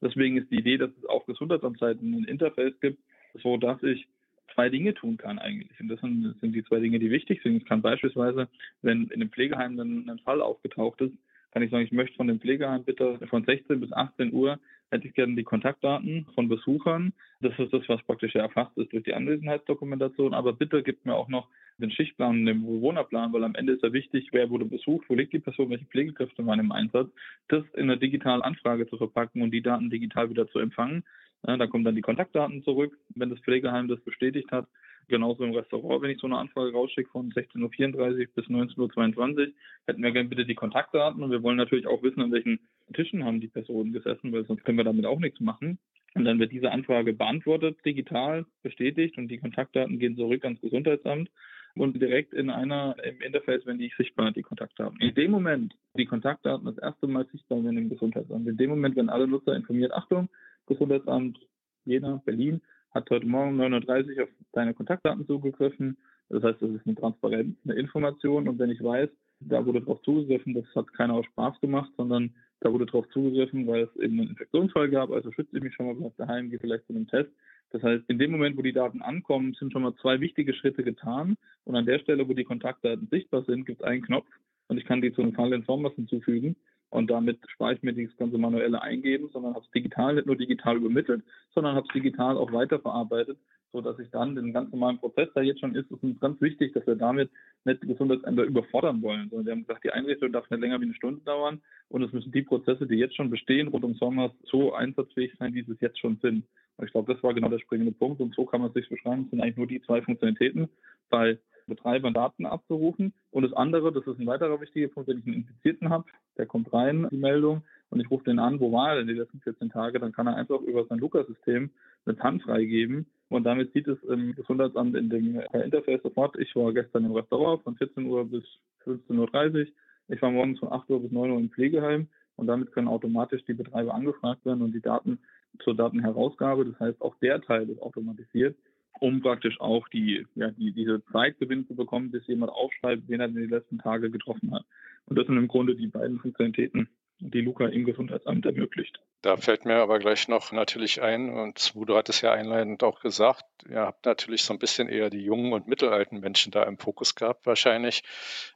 Deswegen 0.00 0.36
ist 0.36 0.50
die 0.50 0.58
Idee, 0.58 0.78
dass 0.78 0.90
es 0.98 1.04
auf 1.06 1.26
Gesundheitsamtseiten 1.26 2.14
ein 2.14 2.24
Interface 2.24 2.78
gibt, 2.80 2.98
so 3.42 3.56
dass 3.56 3.82
ich 3.82 4.06
zwei 4.54 4.68
Dinge 4.68 4.94
tun 4.94 5.16
kann 5.16 5.38
eigentlich. 5.38 5.78
Und 5.80 5.88
das 5.88 6.00
sind, 6.00 6.24
das 6.24 6.40
sind 6.40 6.52
die 6.52 6.64
zwei 6.64 6.80
Dinge, 6.80 6.98
die 6.98 7.10
wichtig 7.10 7.42
sind. 7.42 7.56
Ich 7.56 7.64
kann 7.64 7.82
beispielsweise, 7.82 8.48
wenn 8.82 9.04
in 9.04 9.14
einem 9.14 9.30
Pflegeheim 9.30 9.76
dann 9.76 10.08
ein 10.08 10.18
Fall 10.20 10.40
aufgetaucht 10.40 11.00
ist, 11.00 11.14
kann 11.52 11.62
ich 11.62 11.70
sagen, 11.70 11.84
ich 11.84 11.92
möchte 11.92 12.16
von 12.16 12.28
dem 12.28 12.40
Pflegeheim 12.40 12.84
bitte 12.84 13.18
von 13.28 13.44
16 13.44 13.80
bis 13.80 13.92
18 13.92 14.32
Uhr 14.32 14.58
hätte 14.90 15.06
ich 15.06 15.14
gerne 15.14 15.36
die 15.36 15.44
Kontaktdaten 15.44 16.26
von 16.34 16.48
Besuchern. 16.48 17.12
Das 17.40 17.56
ist 17.58 17.72
das, 17.72 17.88
was 17.88 18.02
praktisch 18.02 18.34
erfasst 18.34 18.76
ist 18.76 18.92
durch 18.92 19.04
die 19.04 19.14
Anwesenheitsdokumentation. 19.14 20.34
Aber 20.34 20.52
bitte 20.52 20.82
gibt 20.82 21.06
mir 21.06 21.14
auch 21.14 21.28
noch 21.28 21.48
den 21.78 21.90
Schichtplan 21.90 22.40
und 22.40 22.46
den 22.46 22.62
Bewohnerplan, 22.62 23.32
weil 23.32 23.44
am 23.44 23.54
Ende 23.54 23.74
ist 23.74 23.82
ja 23.82 23.92
wichtig, 23.92 24.28
wer 24.32 24.50
wurde 24.50 24.64
besucht, 24.64 25.08
wo 25.08 25.14
liegt 25.14 25.32
die 25.32 25.38
Person, 25.38 25.70
welche 25.70 25.86
Pflegekräfte 25.86 26.44
waren 26.44 26.60
im 26.60 26.72
Einsatz. 26.72 27.08
Das 27.48 27.64
in 27.74 27.84
einer 27.84 27.96
digitalen 27.96 28.42
Anfrage 28.42 28.88
zu 28.88 28.96
verpacken 28.96 29.42
und 29.42 29.52
die 29.52 29.62
Daten 29.62 29.90
digital 29.90 30.28
wieder 30.28 30.48
zu 30.48 30.58
empfangen. 30.58 31.04
Da 31.42 31.66
kommen 31.68 31.84
dann 31.84 31.94
die 31.94 32.02
Kontaktdaten 32.02 32.62
zurück, 32.64 32.98
wenn 33.14 33.30
das 33.30 33.40
Pflegeheim 33.40 33.88
das 33.88 34.00
bestätigt 34.00 34.52
hat. 34.52 34.66
Genauso 35.08 35.44
im 35.44 35.54
Restaurant, 35.54 36.02
wenn 36.02 36.10
ich 36.10 36.20
so 36.20 36.26
eine 36.26 36.38
Anfrage 36.38 36.72
rausschicke 36.72 37.10
von 37.10 37.30
16.34 37.32 37.98
Uhr 37.98 38.26
bis 38.34 38.46
19.22 38.46 39.16
Uhr, 39.16 39.52
hätten 39.86 40.02
wir 40.02 40.12
gerne 40.12 40.28
bitte 40.28 40.46
die 40.46 40.54
Kontaktdaten 40.54 41.22
und 41.22 41.30
wir 41.30 41.42
wollen 41.42 41.56
natürlich 41.56 41.86
auch 41.86 42.02
wissen, 42.02 42.20
an 42.20 42.32
welchen 42.32 42.60
Tischen 42.94 43.24
haben 43.24 43.40
die 43.40 43.48
Personen 43.48 43.92
gesessen, 43.92 44.32
weil 44.32 44.44
sonst 44.44 44.64
können 44.64 44.78
wir 44.78 44.84
damit 44.84 45.06
auch 45.06 45.18
nichts 45.18 45.40
machen. 45.40 45.78
Und 46.14 46.24
dann 46.24 46.38
wird 46.38 46.52
diese 46.52 46.72
Anfrage 46.72 47.12
beantwortet, 47.12 47.78
digital 47.84 48.44
bestätigt 48.62 49.16
und 49.16 49.28
die 49.28 49.38
Kontaktdaten 49.38 49.98
gehen 49.98 50.16
zurück 50.16 50.44
ans 50.44 50.60
Gesundheitsamt 50.60 51.30
und 51.74 52.00
direkt 52.00 52.32
in 52.32 52.50
einer 52.50 52.96
im 53.04 53.20
Interface, 53.20 53.64
wenn 53.64 53.78
die 53.78 53.92
sichtbar 53.96 54.32
die 54.32 54.42
Kontaktdaten. 54.42 54.98
In 55.00 55.14
dem 55.14 55.30
Moment, 55.30 55.74
die 55.96 56.06
Kontaktdaten 56.06 56.66
das 56.66 56.78
erste 56.78 57.06
Mal 57.06 57.26
sichtbar 57.30 57.62
werden 57.62 57.78
im 57.78 57.88
Gesundheitsamt, 57.88 58.46
in 58.48 58.56
dem 58.56 58.70
Moment, 58.70 58.96
wenn 58.96 59.08
alle 59.08 59.28
Nutzer 59.28 59.54
informiert, 59.54 59.92
Achtung, 59.92 60.28
Gesundheitsamt 60.66 61.38
Jena, 61.84 62.22
Berlin, 62.24 62.60
hat 62.92 63.10
heute 63.10 63.26
Morgen 63.26 63.60
9.30 63.60 64.16
Uhr 64.16 64.24
auf 64.24 64.28
deine 64.52 64.74
Kontaktdaten 64.74 65.26
zugegriffen. 65.26 65.96
Das 66.28 66.42
heißt, 66.42 66.62
das 66.62 66.70
ist 66.70 66.86
eine 66.86 66.94
Transparenz, 66.96 67.56
eine 67.64 67.74
Information. 67.74 68.48
Und 68.48 68.58
wenn 68.58 68.70
ich 68.70 68.82
weiß, 68.82 69.08
da 69.40 69.64
wurde 69.64 69.80
darauf 69.80 70.02
zugegriffen, 70.02 70.54
das 70.54 70.64
hat 70.74 70.92
keiner 70.92 71.14
aus 71.14 71.26
Spaß 71.26 71.60
gemacht, 71.60 71.90
sondern 71.96 72.34
da 72.60 72.72
wurde 72.72 72.86
darauf 72.86 73.08
zugegriffen, 73.10 73.66
weil 73.66 73.82
es 73.82 73.96
eben 73.96 74.20
einen 74.20 74.30
Infektionsfall 74.30 74.90
gab. 74.90 75.10
Also 75.10 75.32
schütze 75.32 75.56
ich 75.56 75.62
mich 75.62 75.74
schon 75.74 75.86
mal, 75.86 75.94
bleib 75.94 76.16
daheim, 76.16 76.50
gehe 76.50 76.58
vielleicht 76.58 76.86
zu 76.86 76.92
einem 76.92 77.08
Test. 77.08 77.30
Das 77.70 77.82
heißt, 77.82 78.04
in 78.08 78.18
dem 78.18 78.32
Moment, 78.32 78.56
wo 78.56 78.62
die 78.62 78.72
Daten 78.72 79.00
ankommen, 79.00 79.54
sind 79.54 79.72
schon 79.72 79.82
mal 79.82 79.94
zwei 79.96 80.20
wichtige 80.20 80.52
Schritte 80.54 80.82
getan. 80.82 81.36
Und 81.64 81.76
an 81.76 81.86
der 81.86 82.00
Stelle, 82.00 82.28
wo 82.28 82.34
die 82.34 82.44
Kontaktdaten 82.44 83.08
sichtbar 83.10 83.44
sind, 83.44 83.64
gibt 83.64 83.80
es 83.80 83.86
einen 83.86 84.02
Knopf 84.02 84.26
und 84.68 84.78
ich 84.78 84.84
kann 84.84 85.00
die 85.00 85.12
zu 85.12 85.22
einem 85.22 85.34
Fall 85.34 85.52
Informers 85.52 85.94
hinzufügen. 85.94 86.56
Und 86.90 87.08
damit 87.10 87.38
spare 87.48 87.74
ich 87.74 87.82
mir 87.82 87.94
das 87.94 88.16
ganze 88.16 88.36
manuelle 88.36 88.82
Eingeben, 88.82 89.28
sondern 89.32 89.54
habe 89.54 89.64
es 89.64 89.70
digital, 89.70 90.14
nicht 90.14 90.26
nur 90.26 90.36
digital 90.36 90.76
übermittelt, 90.76 91.22
sondern 91.54 91.76
habe 91.76 91.86
es 91.88 91.94
digital 91.94 92.36
auch 92.36 92.52
weiterverarbeitet, 92.52 93.38
sodass 93.72 93.98
ich 94.00 94.10
dann 94.10 94.34
den 94.34 94.52
ganz 94.52 94.72
normalen 94.72 94.98
Prozess, 94.98 95.28
der 95.34 95.44
jetzt 95.44 95.60
schon 95.60 95.76
ist, 95.76 95.90
ist 95.90 96.02
uns 96.02 96.18
ganz 96.18 96.40
wichtig, 96.40 96.72
dass 96.72 96.86
wir 96.86 96.96
damit 96.96 97.30
nicht 97.64 97.82
die 97.82 97.86
Gesundheitsämter 97.86 98.42
überfordern 98.42 99.02
wollen, 99.02 99.28
sondern 99.30 99.46
wir 99.46 99.52
haben 99.52 99.66
gesagt, 99.66 99.84
die 99.84 99.92
Einrichtung 99.92 100.32
darf 100.32 100.50
nicht 100.50 100.60
länger 100.60 100.80
wie 100.80 100.86
eine 100.86 100.94
Stunde 100.94 101.20
dauern 101.22 101.60
und 101.88 102.02
es 102.02 102.12
müssen 102.12 102.32
die 102.32 102.42
Prozesse, 102.42 102.86
die 102.86 102.96
jetzt 102.96 103.16
schon 103.16 103.30
bestehen, 103.30 103.68
rund 103.68 103.84
um 103.84 103.94
Sommer 103.94 104.34
so 104.44 104.74
einsatzfähig 104.74 105.32
sein, 105.38 105.54
wie 105.54 105.62
sie 105.62 105.72
es 105.72 105.80
jetzt 105.80 106.00
schon 106.00 106.18
sind. 106.20 106.44
Ich 106.84 106.92
glaube, 106.92 107.12
das 107.12 107.22
war 107.22 107.34
genau 107.34 107.48
der 107.48 107.58
springende 107.58 107.92
Punkt 107.92 108.20
und 108.20 108.34
so 108.34 108.44
kann 108.44 108.60
man 108.60 108.68
es 108.68 108.74
sich 108.74 108.88
beschreiben. 108.88 109.24
Es 109.24 109.30
sind 109.30 109.40
eigentlich 109.40 109.56
nur 109.56 109.66
die 109.66 109.82
zwei 109.82 110.02
Funktionalitäten 110.02 110.68
bei 111.08 111.38
Betreibern 111.66 112.12
Daten 112.12 112.44
abzurufen. 112.46 113.14
Und 113.30 113.42
das 113.44 113.52
andere, 113.52 113.92
das 113.92 114.06
ist 114.06 114.18
ein 114.18 114.26
weiterer 114.26 114.60
wichtiger 114.60 114.88
Punkt, 114.88 115.08
wenn 115.08 115.18
ich 115.18 115.26
einen 115.26 115.36
Infizierten 115.36 115.88
habe, 115.88 116.04
der 116.36 116.46
kommt 116.46 116.72
rein, 116.72 117.08
die 117.10 117.16
Meldung, 117.16 117.62
und 117.90 118.00
ich 118.00 118.10
rufe 118.10 118.24
den 118.24 118.38
an, 118.38 118.60
wo 118.60 118.70
war 118.72 118.90
er 118.90 118.96
denn 118.98 119.08
die 119.08 119.14
letzten 119.14 119.40
14 119.40 119.70
Tage, 119.70 119.98
dann 119.98 120.12
kann 120.12 120.26
er 120.26 120.36
einfach 120.36 120.60
über 120.60 120.84
sein 120.86 120.98
Luca-System 120.98 121.70
eine 122.06 122.16
TAN 122.16 122.40
freigeben. 122.40 123.06
Und 123.28 123.44
damit 123.44 123.72
sieht 123.72 123.88
es 123.88 124.02
im 124.04 124.34
Gesundheitsamt 124.34 124.96
in 124.96 125.10
dem 125.10 125.40
Interface 125.52 126.02
sofort, 126.02 126.38
ich 126.38 126.54
war 126.54 126.72
gestern 126.72 127.04
im 127.04 127.12
Restaurant 127.12 127.62
von 127.62 127.76
14 127.76 128.06
Uhr 128.06 128.24
bis 128.24 128.44
15.30 128.84 129.66
Uhr, 129.66 129.66
ich 130.08 130.22
war 130.22 130.30
morgens 130.30 130.58
von 130.58 130.72
8 130.72 130.90
Uhr 130.90 131.02
bis 131.02 131.12
9 131.12 131.30
Uhr 131.30 131.38
im 131.38 131.50
Pflegeheim 131.50 132.08
und 132.36 132.46
damit 132.46 132.72
können 132.72 132.88
automatisch 132.88 133.44
die 133.44 133.54
Betreiber 133.54 133.94
angefragt 133.94 134.44
werden 134.44 134.62
und 134.62 134.72
die 134.72 134.80
Daten 134.80 135.18
zur 135.62 135.74
Datenherausgabe, 135.74 136.64
das 136.64 136.80
heißt 136.80 137.02
auch 137.02 137.14
der 137.16 137.40
Teil 137.40 137.68
ist 137.68 137.82
automatisiert 137.82 138.56
um 139.00 139.22
praktisch 139.22 139.60
auch 139.60 139.88
die, 139.88 140.26
ja, 140.34 140.50
die, 140.50 140.72
diese 140.72 141.02
Zeitgewinn 141.12 141.66
zu 141.66 141.74
bekommen, 141.74 142.10
bis 142.10 142.26
jemand 142.26 142.52
aufschreibt, 142.52 143.08
wen 143.08 143.20
er 143.20 143.28
in 143.28 143.34
den 143.34 143.50
letzten 143.50 143.78
Tagen 143.78 144.12
getroffen 144.12 144.52
hat. 144.52 144.64
Und 145.06 145.18
das 145.18 145.26
sind 145.26 145.36
im 145.36 145.48
Grunde 145.48 145.74
die 145.74 145.86
beiden 145.86 146.18
Funktionalitäten, 146.18 146.88
die 147.18 147.40
Luca 147.40 147.66
im 147.66 147.84
Gesundheitsamt 147.84 148.46
ermöglicht. 148.46 149.00
Da 149.22 149.36
fällt 149.36 149.66
mir 149.66 149.76
aber 149.76 149.98
gleich 149.98 150.28
noch 150.28 150.50
natürlich 150.50 151.02
ein, 151.02 151.30
und 151.30 151.72
du 151.74 151.96
hattest 151.96 152.22
ja 152.22 152.32
einleitend 152.32 152.82
auch 152.82 153.00
gesagt, 153.00 153.44
ihr 153.68 153.80
habt 153.80 154.06
natürlich 154.06 154.42
so 154.42 154.54
ein 154.54 154.58
bisschen 154.58 154.88
eher 154.88 155.10
die 155.10 155.22
jungen 155.22 155.52
und 155.52 155.68
mittelalten 155.68 156.20
Menschen 156.20 156.52
da 156.52 156.62
im 156.62 156.78
Fokus 156.78 157.14
gehabt 157.14 157.44
wahrscheinlich. 157.44 158.02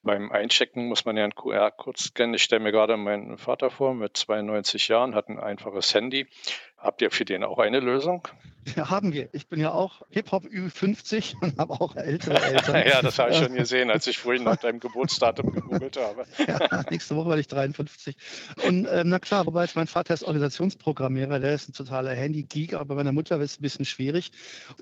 Beim 0.03 0.33
Einchecken 0.33 0.87
muss 0.87 1.05
man 1.05 1.19
ja 1.19 1.25
einen 1.25 1.35
QR-Code 1.35 2.01
scannen. 2.01 2.35
Ich 2.35 2.45
stelle 2.45 2.63
mir 2.63 2.73
gerade 2.73 2.97
meinen 2.97 3.37
Vater 3.37 3.71
vor, 3.71 3.95
mit 3.95 4.17
92 4.17 4.89
Jahren, 4.89 5.15
hat 5.15 5.29
ein 5.29 5.39
einfaches 5.39 5.95
Handy. 5.95 6.27
Habt 6.79 7.03
ihr 7.03 7.11
für 7.11 7.25
den 7.25 7.45
auch 7.45 7.59
eine 7.59 7.81
Lösung? 7.81 8.29
Ja, 8.77 8.91
haben 8.91 9.13
wir. 9.13 9.29
Ich 9.33 9.49
bin 9.49 9.61
ja 9.61 9.73
auch 9.73 10.03
Hip-Hop 10.11 10.45
Ü50 10.45 11.35
und 11.41 11.59
habe 11.59 11.75
auch 11.75 11.97
ältere 11.97 12.41
Eltern. 12.43 12.87
ja, 12.87 13.03
das 13.03 13.19
habe 13.19 13.31
ich 13.31 13.39
schon 13.39 13.55
gesehen, 13.55 13.91
als 13.91 14.07
ich 14.07 14.19
vorhin 14.19 14.45
nach 14.45 14.57
deinem 14.57 14.81
Geburtsdatum 14.81 15.53
gegoogelt 15.53 15.97
habe. 15.97 16.25
ja, 16.47 16.83
nächste 16.91 17.17
Woche 17.17 17.29
werde 17.29 17.41
ich 17.41 17.49
53. 17.49 18.17
Und 18.67 18.87
ähm, 18.91 19.09
na 19.09 19.19
klar, 19.19 19.47
wobei 19.47 19.67
mein 19.75 19.87
Vater 19.87 20.15
ist 20.15 20.25
Organisationsprogrammierer, 20.55 21.41
der 21.41 21.55
ist 21.55 21.69
ein 21.69 21.73
totaler 21.73 22.13
Handy-Geek, 22.13 22.75
aber 22.75 22.85
bei 22.85 22.95
meiner 22.95 23.13
Mutter 23.13 23.41
ist 23.41 23.53
es 23.53 23.59
ein 23.59 23.63
bisschen 23.63 23.85
schwierig. 23.85 24.31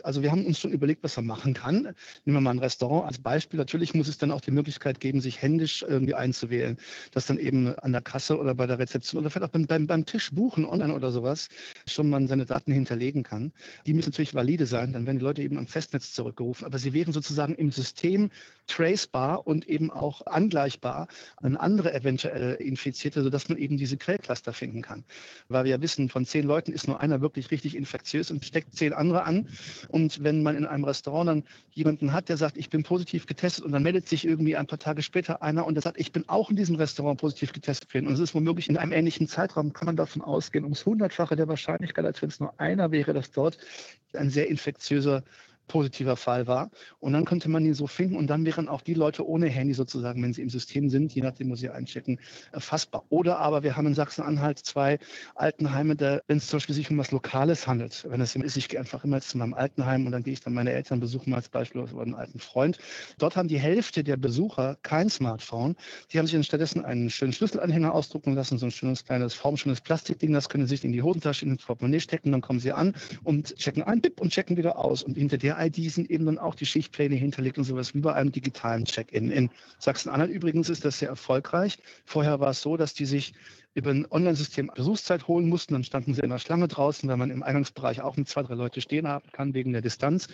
Also 0.02 0.22
wir 0.22 0.30
haben 0.30 0.44
uns 0.44 0.58
schon 0.58 0.70
überlegt, 0.70 1.02
was 1.02 1.16
er 1.16 1.22
machen 1.22 1.54
kann. 1.54 1.94
Nehmen 2.24 2.36
wir 2.36 2.40
mal 2.40 2.50
ein 2.50 2.58
Restaurant 2.58 3.06
als 3.06 3.18
Beispiel. 3.18 3.58
Natürlich 3.58 3.94
muss 3.94 4.08
es 4.08 4.18
dann 4.18 4.30
auch 4.30 4.42
die 4.42 4.50
Möglichkeit 4.50 5.00
geben, 5.00 5.20
sich 5.20 5.40
händisch 5.40 5.82
irgendwie 5.82 6.14
einzuwählen. 6.14 6.76
Das 7.12 7.26
dann 7.26 7.38
eben 7.38 7.74
an 7.78 7.92
der 7.92 8.02
Kasse 8.02 8.38
oder 8.38 8.54
bei 8.54 8.66
der 8.66 8.78
Rezeption 8.78 9.20
oder 9.20 9.30
vielleicht 9.30 9.48
auch 9.48 9.66
beim, 9.66 9.86
beim, 9.86 10.04
Tisch 10.04 10.30
buchen, 10.32 10.64
online 10.64 10.94
oder 10.94 11.10
sowas, 11.10 11.48
schon 11.86 12.10
man 12.10 12.26
seine 12.26 12.44
Daten 12.44 12.72
hinterlegen 12.72 13.22
kann. 13.22 13.52
Die 13.86 13.94
müssen 13.94 14.10
natürlich 14.10 14.34
valide 14.34 14.66
sein, 14.66 14.92
dann 14.92 15.06
werden 15.06 15.18
die 15.18 15.24
Leute 15.24 15.42
eben 15.42 15.56
am 15.56 15.66
Festnetz 15.66 16.12
zurückgerufen. 16.12 16.66
Aber 16.66 16.78
sie 16.78 16.92
wären 16.92 17.12
sozusagen 17.12 17.54
im 17.54 17.70
System 17.70 18.30
tracebar 18.66 19.46
und 19.46 19.68
eben 19.68 19.90
auch 19.90 20.26
angleichbar 20.26 21.08
an 21.36 21.56
andere 21.56 21.94
eventuell 21.94 22.54
Infizierte, 22.54 23.22
sodass 23.22 23.48
man 23.48 23.58
eben 23.58 23.76
diese 23.76 23.96
Quellcluster 23.96 24.52
finden 24.52 24.82
kann. 24.82 25.04
Weil 25.48 25.61
wir 25.64 25.70
ja 25.70 25.80
wissen, 25.80 26.08
von 26.08 26.24
zehn 26.24 26.44
Leuten 26.44 26.72
ist 26.72 26.86
nur 26.86 27.00
einer 27.00 27.20
wirklich 27.20 27.50
richtig 27.50 27.76
infektiös 27.76 28.30
und 28.30 28.44
steckt 28.44 28.74
zehn 28.74 28.92
andere 28.92 29.24
an. 29.24 29.48
Und 29.88 30.22
wenn 30.22 30.42
man 30.42 30.56
in 30.56 30.66
einem 30.66 30.84
Restaurant 30.84 31.28
dann 31.28 31.44
jemanden 31.72 32.12
hat, 32.12 32.28
der 32.28 32.36
sagt, 32.36 32.56
ich 32.56 32.70
bin 32.70 32.82
positiv 32.82 33.26
getestet 33.26 33.64
und 33.64 33.72
dann 33.72 33.82
meldet 33.82 34.08
sich 34.08 34.24
irgendwie 34.24 34.56
ein 34.56 34.66
paar 34.66 34.78
Tage 34.78 35.02
später 35.02 35.42
einer 35.42 35.66
und 35.66 35.74
der 35.74 35.82
sagt, 35.82 35.98
ich 35.98 36.12
bin 36.12 36.28
auch 36.28 36.50
in 36.50 36.56
diesem 36.56 36.76
Restaurant 36.76 37.20
positiv 37.20 37.52
getestet 37.52 37.92
worden. 37.94 38.06
Und 38.06 38.14
es 38.14 38.20
ist 38.20 38.34
womöglich 38.34 38.68
in 38.68 38.76
einem 38.76 38.92
ähnlichen 38.92 39.28
Zeitraum, 39.28 39.72
kann 39.72 39.86
man 39.86 39.96
davon 39.96 40.22
ausgehen, 40.22 40.64
ums 40.64 40.84
Hundertfache 40.84 41.36
der 41.36 41.48
Wahrscheinlichkeit, 41.48 42.04
als 42.04 42.22
wenn 42.22 42.28
es 42.28 42.40
nur 42.40 42.58
einer 42.60 42.90
wäre, 42.90 43.12
dass 43.12 43.30
dort 43.30 43.58
ein 44.14 44.30
sehr 44.30 44.48
infektiöser 44.48 45.22
positiver 45.72 46.16
Fall 46.16 46.46
war. 46.46 46.70
Und 47.00 47.14
dann 47.14 47.24
könnte 47.24 47.48
man 47.48 47.64
ihn 47.64 47.74
so 47.74 47.86
finden 47.86 48.16
und 48.16 48.26
dann 48.28 48.44
wären 48.44 48.68
auch 48.68 48.82
die 48.82 48.94
Leute 48.94 49.26
ohne 49.26 49.48
Handy 49.48 49.74
sozusagen, 49.74 50.22
wenn 50.22 50.34
sie 50.34 50.42
im 50.42 50.50
System 50.50 50.90
sind, 50.90 51.14
je 51.14 51.22
nachdem, 51.22 51.50
wo 51.50 51.56
sie 51.56 51.70
einchecken, 51.70 52.20
erfassbar. 52.52 53.04
Oder 53.08 53.38
aber 53.38 53.62
wir 53.62 53.76
haben 53.76 53.86
in 53.86 53.94
Sachsen-Anhalt 53.94 54.58
zwei 54.58 54.98
Altenheime, 55.34 55.96
wenn 56.26 56.36
es 56.36 56.46
zum 56.46 56.58
Beispiel 56.58 56.74
sich 56.74 56.90
um 56.90 56.98
was 56.98 57.10
Lokales 57.10 57.66
handelt. 57.66 58.06
Wenn 58.08 58.20
es 58.20 58.36
ist, 58.36 58.56
ich 58.56 58.68
gehe 58.68 58.80
einfach 58.80 59.04
immer 59.04 59.20
zu 59.20 59.38
meinem 59.38 59.54
Altenheim 59.54 60.06
und 60.06 60.12
dann 60.12 60.22
gehe 60.22 60.32
ich 60.32 60.40
dann 60.40 60.54
meine 60.54 60.72
Eltern 60.72 61.00
besuchen, 61.00 61.32
als 61.32 61.48
Beispiel 61.48 61.82
oder 61.82 62.02
einen 62.02 62.14
alten 62.14 62.38
Freund. 62.38 62.78
Dort 63.18 63.36
haben 63.36 63.48
die 63.48 63.58
Hälfte 63.58 64.04
der 64.04 64.16
Besucher 64.16 64.76
kein 64.82 65.08
Smartphone. 65.08 65.76
Die 66.12 66.18
haben 66.18 66.26
sich 66.26 66.34
dann 66.34 66.44
stattdessen 66.44 66.84
einen 66.84 67.10
schönen 67.10 67.32
Schlüsselanhänger 67.32 67.94
ausdrucken 67.94 68.34
lassen, 68.34 68.58
so 68.58 68.66
ein 68.66 68.72
schönes 68.72 69.04
kleines 69.04 69.34
formschönes 69.34 69.80
Plastikding, 69.80 70.32
das 70.32 70.48
können 70.48 70.66
sie 70.66 70.76
sich 70.76 70.84
in 70.84 70.92
die 70.92 71.02
Hosentasche, 71.02 71.44
in 71.46 71.52
ins 71.52 71.64
Portemonnaie 71.64 72.00
stecken, 72.00 72.32
dann 72.32 72.40
kommen 72.40 72.60
sie 72.60 72.72
an 72.72 72.94
und 73.22 73.56
checken 73.56 73.82
ein, 73.82 74.00
bip, 74.00 74.20
und 74.20 74.30
checken 74.30 74.56
wieder 74.56 74.78
aus. 74.78 75.02
Und 75.02 75.16
hinter 75.16 75.38
der 75.38 75.56
ID 75.66 75.90
sind 75.90 76.10
eben 76.10 76.26
dann 76.26 76.38
auch 76.38 76.54
die 76.54 76.66
Schichtpläne 76.66 77.14
hinterlegt 77.14 77.58
und 77.58 77.64
sowas 77.64 77.94
wie 77.94 78.00
bei 78.00 78.12
einem 78.12 78.32
digitalen 78.32 78.84
Check-in. 78.84 79.30
In 79.30 79.50
Sachsen-Anhalt 79.78 80.30
übrigens 80.30 80.68
ist 80.68 80.84
das 80.84 80.98
sehr 80.98 81.08
erfolgreich. 81.08 81.78
Vorher 82.04 82.40
war 82.40 82.50
es 82.50 82.62
so, 82.62 82.76
dass 82.76 82.94
die 82.94 83.06
sich 83.06 83.34
über 83.74 83.90
ein 83.90 84.06
Online-System 84.10 84.70
Besuchszeit 84.74 85.28
holen 85.28 85.48
mussten. 85.48 85.74
Dann 85.74 85.84
standen 85.84 86.14
sie 86.14 86.22
in 86.22 86.30
der 86.30 86.38
Schlange 86.38 86.68
draußen, 86.68 87.08
weil 87.08 87.16
man 87.16 87.30
im 87.30 87.42
Eingangsbereich 87.42 88.00
auch 88.00 88.16
mit 88.16 88.28
zwei, 88.28 88.42
drei 88.42 88.54
Leute 88.54 88.80
stehen 88.80 89.08
haben 89.08 89.30
kann 89.32 89.54
wegen 89.54 89.72
der 89.72 89.82
Distanz. 89.82 90.28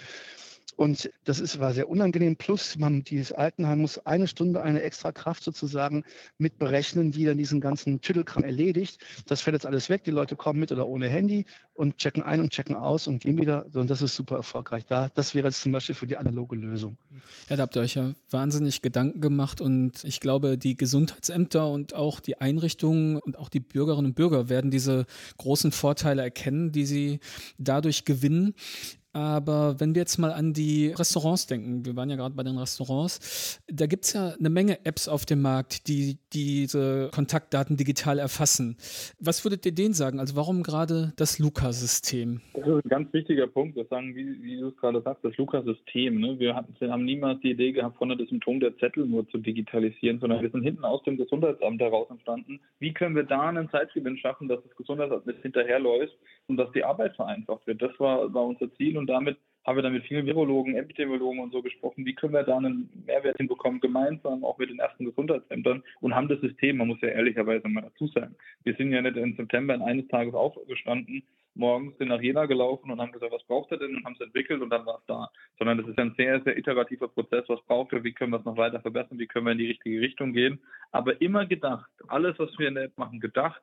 Und 0.79 1.11
das 1.25 1.41
ist, 1.41 1.59
war 1.59 1.75
sehr 1.75 1.89
unangenehm. 1.89 2.37
Plus, 2.37 2.79
man, 2.79 3.03
dieses 3.03 3.33
Altenheim 3.33 3.81
muss 3.81 3.99
eine 4.07 4.29
Stunde 4.29 4.63
eine 4.63 4.81
extra 4.81 5.11
Kraft 5.11 5.43
sozusagen 5.43 6.05
mit 6.39 6.57
berechnen, 6.57 7.11
die 7.11 7.25
dann 7.25 7.37
diesen 7.37 7.61
ganzen 7.61 8.01
Tüttelkram 8.01 8.45
erledigt. 8.45 9.01
Das 9.27 9.41
fällt 9.41 9.55
jetzt 9.55 9.67
alles 9.67 9.89
weg. 9.89 10.05
Die 10.05 10.13
Leute 10.13 10.37
kommen 10.37 10.61
mit 10.61 10.71
oder 10.71 10.87
ohne 10.87 11.09
Handy 11.09 11.47
und 11.75 11.99
checken 11.99 12.23
ein 12.23 12.39
und 12.39 12.51
checken 12.51 12.77
aus 12.77 13.09
und 13.09 13.21
gehen 13.21 13.37
wieder. 13.39 13.67
Und 13.75 13.91
das 13.91 14.03
ist 14.03 14.15
super 14.15 14.37
erfolgreich. 14.37 14.87
Da, 14.87 15.09
das 15.17 15.35
wäre 15.35 15.49
jetzt 15.49 15.63
zum 15.63 15.73
Beispiel 15.73 15.97
für 15.97 16.07
die 16.07 16.17
analoge 16.17 16.55
Lösung. 16.55 16.97
Ja, 17.49 17.57
da 17.57 17.65
habt 17.65 17.75
ihr 17.75 17.83
euch 17.83 17.95
ja 17.95 18.13
wahnsinnig 18.31 18.81
Gedanken 18.81 19.21
gemacht. 19.21 19.61
Und 19.61 20.05
ich 20.05 20.21
glaube, 20.21 20.59
die 20.59 20.77
Gesundheitsämter 20.77 21.69
und 21.69 21.97
auch 21.97 22.21
die 22.21 22.41
Einrichtungen 22.41 23.17
und 23.17 23.37
auch 23.37 23.49
die 23.49 23.59
Bürgerinnen 23.59 24.07
und 24.07 24.15
Bürger 24.15 24.49
werden 24.49 24.71
diese 24.71 25.07
großen 25.39 25.73
Vorteile 25.73 26.23
erkennen, 26.23 26.71
die 26.71 26.87
sie 26.87 27.19
dadurch 27.59 28.05
gewinnen. 28.05 28.55
Aber 29.19 29.81
wenn 29.81 29.97
wir 29.97 30.03
jetzt 30.03 30.19
mal 30.19 30.31
an 30.31 30.53
die 30.53 30.95
Restaurants 30.97 31.49
denken, 31.49 31.85
wir 31.85 31.97
waren 31.97 32.09
ja 32.09 32.15
gerade 32.15 32.37
bei 32.37 32.45
den 32.45 32.57
Restaurants, 32.57 33.61
da 33.67 33.87
gibt 33.87 34.05
es 34.05 34.13
ja 34.13 34.35
eine 34.39 34.49
Menge 34.49 34.79
Apps 34.85 35.09
auf 35.09 35.27
dem 35.27 35.43
Markt, 35.43 35.89
die 35.89 36.19
diese 36.33 37.11
Kontaktdaten 37.13 37.77
digital 37.77 38.21
erfassen. 38.21 38.77
Was 39.19 39.45
würdet 39.45 39.67
ihr 39.67 39.75
denen 39.75 39.93
sagen? 39.93 40.21
Also 40.21 40.37
warum 40.37 40.63
gerade 40.63 41.15
das 41.17 41.41
Luca-System? 41.41 42.43
Das 42.55 42.69
ist 42.69 42.85
ein 42.85 42.89
ganz 42.89 43.13
wichtiger 43.13 43.49
Punkt, 43.49 43.77
das 43.77 43.89
sagen, 43.89 44.15
wie, 44.15 44.41
wie 44.41 44.61
du 44.61 44.69
es 44.69 44.77
gerade 44.77 45.03
sagst, 45.03 45.25
das 45.25 45.37
Luca-System. 45.37 46.21
Ne? 46.21 46.39
Wir, 46.39 46.65
wir 46.79 46.91
haben 46.93 47.05
niemals 47.05 47.41
die 47.41 47.51
Idee 47.51 47.73
gehabt, 47.73 47.99
vorne 47.99 48.17
das 48.17 48.29
Symptom 48.29 48.61
der 48.61 48.77
Zettel 48.79 49.05
nur 49.05 49.29
zu 49.31 49.39
digitalisieren, 49.39 50.21
sondern 50.21 50.43
wir 50.43 50.51
sind 50.51 50.63
hinten 50.63 50.85
aus 50.85 51.03
dem 51.03 51.17
Gesundheitsamt 51.17 51.81
heraus 51.81 52.09
entstanden. 52.09 52.61
Wie 52.79 52.93
können 52.93 53.17
wir 53.17 53.25
da 53.25 53.49
einen 53.49 53.69
Zeitgewinn 53.71 54.17
schaffen, 54.17 54.47
dass 54.47 54.63
das 54.63 54.77
Gesundheitsamt 54.77 55.27
nicht 55.27 55.43
hinterherläuft 55.43 56.17
und 56.47 56.57
dass 56.57 56.71
die 56.71 56.85
Arbeit 56.85 57.17
vereinfacht 57.17 57.67
wird? 57.67 57.83
Das 57.83 57.99
war, 57.99 58.33
war 58.33 58.45
unser 58.45 58.73
Ziel 58.77 58.97
und 58.97 59.08
damit 59.09 59.39
haben 59.67 59.77
wir 59.77 59.83
dann 59.83 59.93
mit 59.93 60.05
vielen 60.05 60.25
Virologen, 60.25 60.77
Epidemiologen 60.77 61.41
und 61.41 61.53
so 61.53 61.61
gesprochen, 61.61 62.07
wie 62.07 62.15
können 62.15 62.33
wir 62.33 62.43
da 62.43 62.57
einen 62.57 62.89
Mehrwert 63.07 63.37
hinbekommen, 63.37 63.81
gemeinsam 63.81 64.43
auch 64.43 64.57
mit 64.57 64.71
den 64.71 64.79
ersten 64.79 65.05
Gesundheitsämtern 65.05 65.83
und 66.01 66.15
haben 66.15 66.29
das 66.29 66.41
System, 66.41 66.79
man 66.79 66.89
muss 66.89 67.01
ja 67.03 67.09
ehrlicherweise 67.09 67.69
mal 67.69 67.83
dazu 67.83 68.07
sagen, 68.07 68.35
wir 68.65 68.75
sind 68.77 68.93
ja 68.93 69.03
nicht 69.03 69.17
im 69.17 69.37
September 69.37 69.75
in 69.75 69.83
eines 69.83 70.09
Tages 70.09 70.33
aufgestanden, 70.33 71.23
morgens 71.55 71.99
sind 71.99 72.09
nach 72.09 72.23
Jena 72.23 72.47
gelaufen 72.47 72.91
und 72.91 73.01
haben 73.01 73.13
gesagt, 73.13 73.33
was 73.33 73.45
braucht 73.45 73.71
er 73.73 73.79
denn 73.79 73.95
und 73.97 74.05
haben 74.05 74.15
es 74.15 74.21
entwickelt 74.21 74.63
und 74.63 74.71
dann 74.71 74.87
war 74.87 74.99
es 74.99 75.07
da. 75.07 75.29
Sondern 75.59 75.79
das 75.79 75.89
ist 75.89 75.99
ein 75.99 76.15
sehr, 76.17 76.41
sehr 76.43 76.57
iterativer 76.57 77.09
Prozess, 77.09 77.45
was 77.49 77.61
braucht 77.67 77.93
er, 77.93 78.05
wie 78.05 78.13
können 78.13 78.33
wir 78.33 78.39
es 78.39 78.45
noch 78.45 78.57
weiter 78.57 78.81
verbessern, 78.81 79.19
wie 79.19 79.27
können 79.27 79.45
wir 79.47 79.53
in 79.53 79.59
die 79.59 79.67
richtige 79.67 80.01
Richtung 80.01 80.33
gehen. 80.33 80.61
Aber 80.93 81.21
immer 81.21 81.45
gedacht, 81.45 81.91
alles, 82.07 82.39
was 82.39 82.57
wir 82.59 82.69
in 82.69 82.75
der 82.75 82.85
App 82.85 82.97
machen, 82.97 83.21
gedacht, 83.21 83.61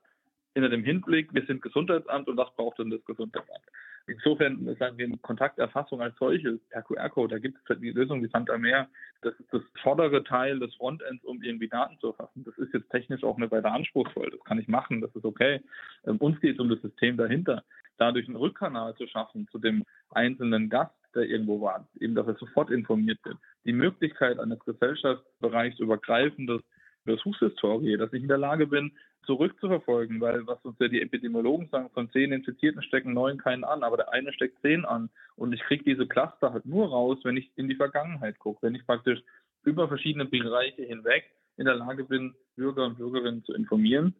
hinter 0.54 0.70
dem 0.70 0.84
Hinblick, 0.84 1.34
wir 1.34 1.46
sind 1.46 1.62
Gesundheitsamt 1.62 2.28
und 2.28 2.38
was 2.38 2.54
braucht 2.56 2.80
denn 2.80 2.90
das 2.90 3.04
Gesundheitsamt? 3.06 3.66
Insofern 4.08 4.76
sagen 4.78 4.98
wir 4.98 5.18
Kontakterfassung 5.18 6.00
als 6.02 6.16
solches 6.18 6.60
per 6.70 6.84
QR-Code, 6.84 7.36
da 7.36 7.40
gibt 7.40 7.58
es 7.58 7.80
die 7.80 7.90
Lösung 7.90 8.22
wie 8.24 8.28
Santa 8.28 8.58
Meer. 8.58 8.88
Das 9.22 9.34
ist 9.40 9.52
das 9.52 9.64
vordere 9.82 10.24
Teil 10.24 10.60
des 10.60 10.76
Frontends, 10.76 11.24
um 11.24 11.42
irgendwie 11.42 11.68
Daten 11.68 11.98
zu 12.00 12.08
erfassen. 12.08 12.44
Das 12.46 12.56
ist 12.58 12.74
jetzt 12.74 12.90
technisch 12.92 13.24
auch 13.24 13.38
nicht 13.38 13.52
weiter 13.52 13.72
anspruchsvoll. 13.72 14.30
Das 14.30 14.44
kann 14.44 14.60
ich 14.60 14.68
machen, 14.68 15.02
das 15.02 15.16
ist 15.16 15.26
okay. 15.26 15.62
Ähm, 16.06 16.18
uns 16.18 16.40
geht 16.40 16.56
es 16.56 16.60
um 16.60 16.70
das 16.70 16.82
System 16.82 17.18
dahinter. 17.18 17.64
Dadurch 17.98 18.28
einen 18.28 18.36
Rückkanal 18.36 18.96
zu 18.96 19.08
schaffen 19.08 19.48
zu 19.52 19.58
dem 19.58 19.84
einzelnen 20.12 20.70
Gast, 20.70 20.94
der 21.16 21.24
irgendwo 21.24 21.62
war, 21.62 21.88
eben, 22.00 22.14
dass 22.14 22.28
er 22.28 22.36
sofort 22.36 22.70
informiert 22.70 23.20
wird. 23.24 23.38
Die 23.64 23.74
Möglichkeit 23.74 24.38
eines 24.38 24.60
gesellschaftsbereichsübergreifendes 24.66 26.62
Versuchshistorie, 27.06 27.98
dass 27.98 28.14
ich 28.14 28.22
in 28.22 28.28
der 28.28 28.38
Lage 28.38 28.68
bin, 28.68 28.92
zurückzuverfolgen, 29.26 30.22
weil 30.22 30.46
was 30.48 30.64
uns 30.64 30.78
ja 30.80 30.88
die 30.88 31.02
Epidemiologen 31.02 31.70
sagen, 31.70 31.90
von 31.94 32.10
zehn 32.12 32.32
Infizierten 32.32 32.82
stecken 32.82 33.14
neun 33.14 33.38
keinen 33.38 33.64
an, 33.64 33.84
aber 33.84 33.98
der 33.98 34.12
eine 34.14 34.34
steckt 34.34 34.62
zehn 34.62 34.86
an. 34.86 35.10
Und 35.36 35.54
ich 35.54 35.62
kriege 35.62 35.84
diese 35.84 36.08
Cluster 36.08 36.54
halt 36.54 36.66
nur 36.66 36.90
raus, 36.90 37.18
wenn 37.24 37.38
ich 37.38 37.52
in 37.56 37.68
die 37.68 37.76
Vergangenheit 37.76 38.40
gucke, 38.40 38.62
wenn 38.62 38.76
ich 38.76 38.86
praktisch 38.86 39.22
über 39.64 39.88
verschiedene 39.88 40.26
Bereiche 40.26 40.84
hinweg 40.84 41.26
in 41.58 41.66
der 41.66 41.76
Lage 41.76 42.04
bin, 42.04 42.36
Bürger 42.56 42.86
und 42.86 42.98
Bürgerinnen 42.98 43.44
zu 43.44 43.54
informieren. 43.54 44.16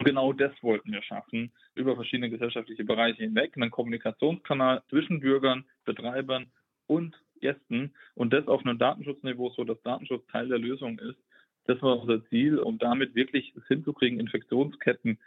Genau 0.00 0.32
das 0.32 0.52
wollten 0.62 0.92
wir 0.92 1.02
schaffen, 1.02 1.52
über 1.74 1.96
verschiedene 1.96 2.30
gesellschaftliche 2.30 2.84
Bereiche 2.84 3.24
hinweg, 3.24 3.56
einen 3.56 3.70
Kommunikationskanal 3.70 4.82
zwischen 4.88 5.20
Bürgern, 5.20 5.64
Betreibern 5.84 6.46
und 6.86 7.16
Gästen 7.40 7.92
und 8.14 8.32
das 8.32 8.46
auf 8.46 8.64
einem 8.64 8.78
Datenschutzniveau, 8.78 9.50
so 9.50 9.64
dass 9.64 9.80
Datenschutz 9.82 10.26
Teil 10.28 10.48
der 10.48 10.58
Lösung 10.58 10.98
ist 10.98 11.18
das 11.68 11.82
war 11.82 12.00
unser 12.00 12.24
Ziel, 12.28 12.58
um 12.58 12.78
damit 12.78 13.14
wirklich 13.14 13.54
es 13.56 13.66
hinzukriegen, 13.66 14.18
Infektionsketten 14.18 15.18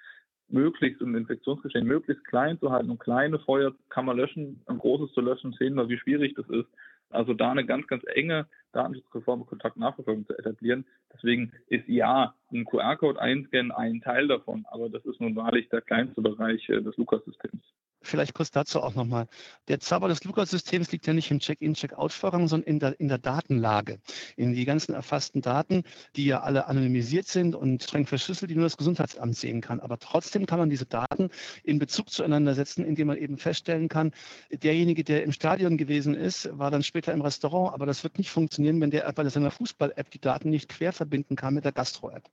möglichst 0.50 1.02
und 1.02 1.16
Infektionsgeschehen 1.16 1.88
möglichst 1.88 2.26
klein 2.26 2.60
zu 2.60 2.72
halten. 2.72 2.90
Und 2.90 3.00
kleine 3.00 3.40
Feuer 3.40 3.74
kann 3.90 4.06
man 4.06 4.18
löschen, 4.18 4.62
ein 4.66 4.80
großes 4.80 5.14
zu 5.14 5.22
löschen, 5.22 5.54
sehen 5.54 5.76
wir, 5.76 5.88
wie 5.88 5.98
schwierig 5.98 6.34
das 6.36 6.50
ist. 6.50 6.68
Also 7.10 7.34
da 7.34 7.52
eine 7.52 7.66
ganz, 7.66 7.88
ganz 7.88 8.04
enge 8.16 8.48
Datenschutzreform 8.72 9.42
und 9.42 9.48
Kontaktnachverfolgung 9.48 10.26
zu 10.26 10.38
etablieren. 10.38 10.86
Deswegen 11.14 11.52
ist 11.68 11.88
ja 11.88 12.34
ein 12.52 12.66
QR-Code 12.66 13.22
einscannen 13.22 13.72
ein 13.72 14.02
Teil 14.02 14.28
davon, 14.28 14.66
aber 14.70 14.90
das 14.90 15.06
ist 15.06 15.20
nun 15.20 15.36
wahrlich 15.36 15.70
der 15.70 15.82
kleinste 15.82 16.22
Bereich 16.22 16.68
äh, 16.70 16.82
des 16.82 16.96
Lukas-Systems. 16.98 17.64
Vielleicht 18.04 18.34
kurz 18.34 18.50
dazu 18.50 18.82
auch 18.82 18.96
nochmal. 18.96 19.28
Der 19.68 19.80
Zauber 19.80 20.08
des 20.08 20.24
Lukas-Systems 20.24 20.92
liegt 20.92 21.06
ja 21.06 21.14
nicht 21.14 21.30
im 21.30 21.40
Check-in-Check-out-Vorrang, 21.40 22.48
sondern 22.48 22.68
in 22.68 22.80
der, 22.80 23.00
in 23.00 23.08
der 23.08 23.20
Datenlage. 23.20 24.00
In 24.36 24.54
die 24.54 24.66
ganzen 24.66 24.94
erfassten 24.94 25.42
Daten, 25.42 25.84
die 26.16 26.26
ja 26.26 26.42
alle 26.42 26.68
anonymisiert 26.68 27.28
sind 27.28 27.56
und 27.56 27.84
streng 27.84 28.08
verschlüsselt, 28.08 28.50
die 28.50 28.56
nur 28.56 28.64
das 28.64 28.78
Gesundheitsamt 28.78 29.38
sehen 29.38 29.62
kann. 29.62 29.80
Aber 29.80 30.00
trotzdem 30.00 30.48
kann 30.48 30.58
man 30.58 30.70
diese 30.70 30.88
Daten 30.88 31.30
in 31.64 31.78
Bezug 31.78 32.10
zueinander 32.10 32.56
setzen, 32.56 32.84
indem 32.86 33.08
man 33.08 33.18
eben 33.18 33.38
feststellen 33.38 33.88
kann, 33.88 34.12
derjenige, 34.52 35.04
der 35.04 35.24
im 35.24 35.32
Stadion 35.32 35.78
gewesen 35.78 36.16
ist, 36.16 36.50
war 36.58 36.72
dann 36.72 36.82
später 36.82 37.14
im 37.14 37.22
Restaurant. 37.22 37.74
Aber 37.74 37.86
das 37.86 38.04
wird 38.04 38.18
nicht 38.18 38.32
funktionieren, 38.32 38.82
wenn 38.82 38.90
der 38.90 39.12
bei 39.14 39.30
seiner 39.30 39.52
Fußball-App 39.52 40.10
die 40.10 40.20
Daten 40.20 40.50
nicht 40.50 40.70
quer 40.70 40.92
verbinden 40.92 41.36
kann 41.36 41.54
mit 41.54 41.66
der 41.66 41.72
Gastro-App. 41.72 42.24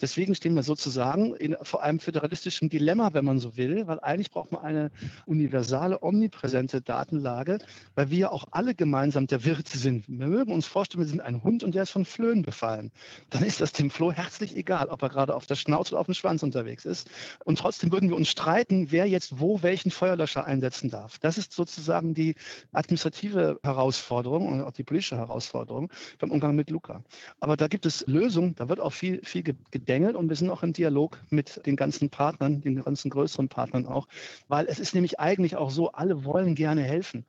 Deswegen 0.00 0.34
stehen 0.34 0.54
wir 0.54 0.62
sozusagen 0.62 1.34
in 1.34 1.56
vor 1.62 1.82
einem 1.82 2.00
föderalistischen 2.00 2.70
Dilemma, 2.70 3.12
wenn 3.12 3.26
man 3.26 3.38
so 3.38 3.58
will, 3.58 3.86
weil 3.86 4.00
eigentlich 4.00 4.30
braucht 4.30 4.52
man 4.52 4.62
eine 4.62 4.90
universale, 5.26 6.02
omnipräsente 6.02 6.80
Datenlage, 6.80 7.58
weil 7.94 8.10
wir 8.10 8.32
auch 8.32 8.46
alle 8.50 8.74
gemeinsam 8.74 9.26
der 9.26 9.44
Wirt 9.44 9.68
sind. 9.68 10.08
Wir 10.08 10.26
mögen 10.26 10.52
uns 10.52 10.66
vorstellen, 10.66 11.02
wir 11.02 11.08
sind 11.08 11.20
ein 11.20 11.42
Hund 11.42 11.62
und 11.64 11.74
der 11.74 11.84
ist 11.84 11.90
von 11.90 12.04
Flöhen 12.04 12.42
befallen. 12.42 12.90
Dann 13.30 13.42
ist 13.42 13.60
das 13.60 13.72
dem 13.72 13.90
Floh 13.90 14.12
herzlich 14.12 14.56
egal, 14.56 14.88
ob 14.88 15.02
er 15.02 15.08
gerade 15.08 15.34
auf 15.34 15.46
der 15.46 15.56
Schnauze 15.56 15.92
oder 15.92 16.00
auf 16.00 16.06
dem 16.06 16.14
Schwanz 16.14 16.42
unterwegs 16.42 16.84
ist. 16.84 17.08
Und 17.44 17.58
trotzdem 17.58 17.92
würden 17.92 18.08
wir 18.08 18.16
uns 18.16 18.28
streiten, 18.28 18.90
wer 18.90 19.06
jetzt 19.06 19.40
wo 19.40 19.62
welchen 19.62 19.90
Feuerlöscher 19.90 20.44
einsetzen 20.44 20.90
darf. 20.90 21.18
Das 21.18 21.38
ist 21.38 21.52
sozusagen 21.52 22.14
die 22.14 22.34
administrative 22.72 23.58
Herausforderung 23.62 24.48
und 24.48 24.62
auch 24.62 24.72
die 24.72 24.84
politische 24.84 25.16
Herausforderung 25.16 25.90
beim 26.18 26.30
Umgang 26.30 26.54
mit 26.54 26.70
Luca. 26.70 27.02
Aber 27.40 27.56
da 27.56 27.68
gibt 27.68 27.86
es 27.86 28.06
Lösungen, 28.06 28.54
da 28.56 28.68
wird 28.68 28.80
auch 28.80 28.92
viel, 28.92 29.20
viel 29.24 29.42
gedengelt 29.42 30.16
und 30.16 30.28
wir 30.28 30.36
sind 30.36 30.50
auch 30.50 30.62
im 30.62 30.72
Dialog 30.72 31.18
mit 31.30 31.64
den 31.66 31.76
ganzen 31.76 32.10
Partnern, 32.10 32.60
den 32.60 32.82
ganzen 32.82 33.10
größeren 33.10 33.48
Partnern 33.48 33.86
auch, 33.86 34.08
weil 34.48 34.66
es 34.66 34.78
ist 34.78 34.94
nämlich 35.00 35.18
eigentlich 35.18 35.56
auch 35.56 35.70
so, 35.70 35.92
alle 35.92 36.24
wollen 36.24 36.54
gerne 36.54 36.82
helfen. 36.82 37.24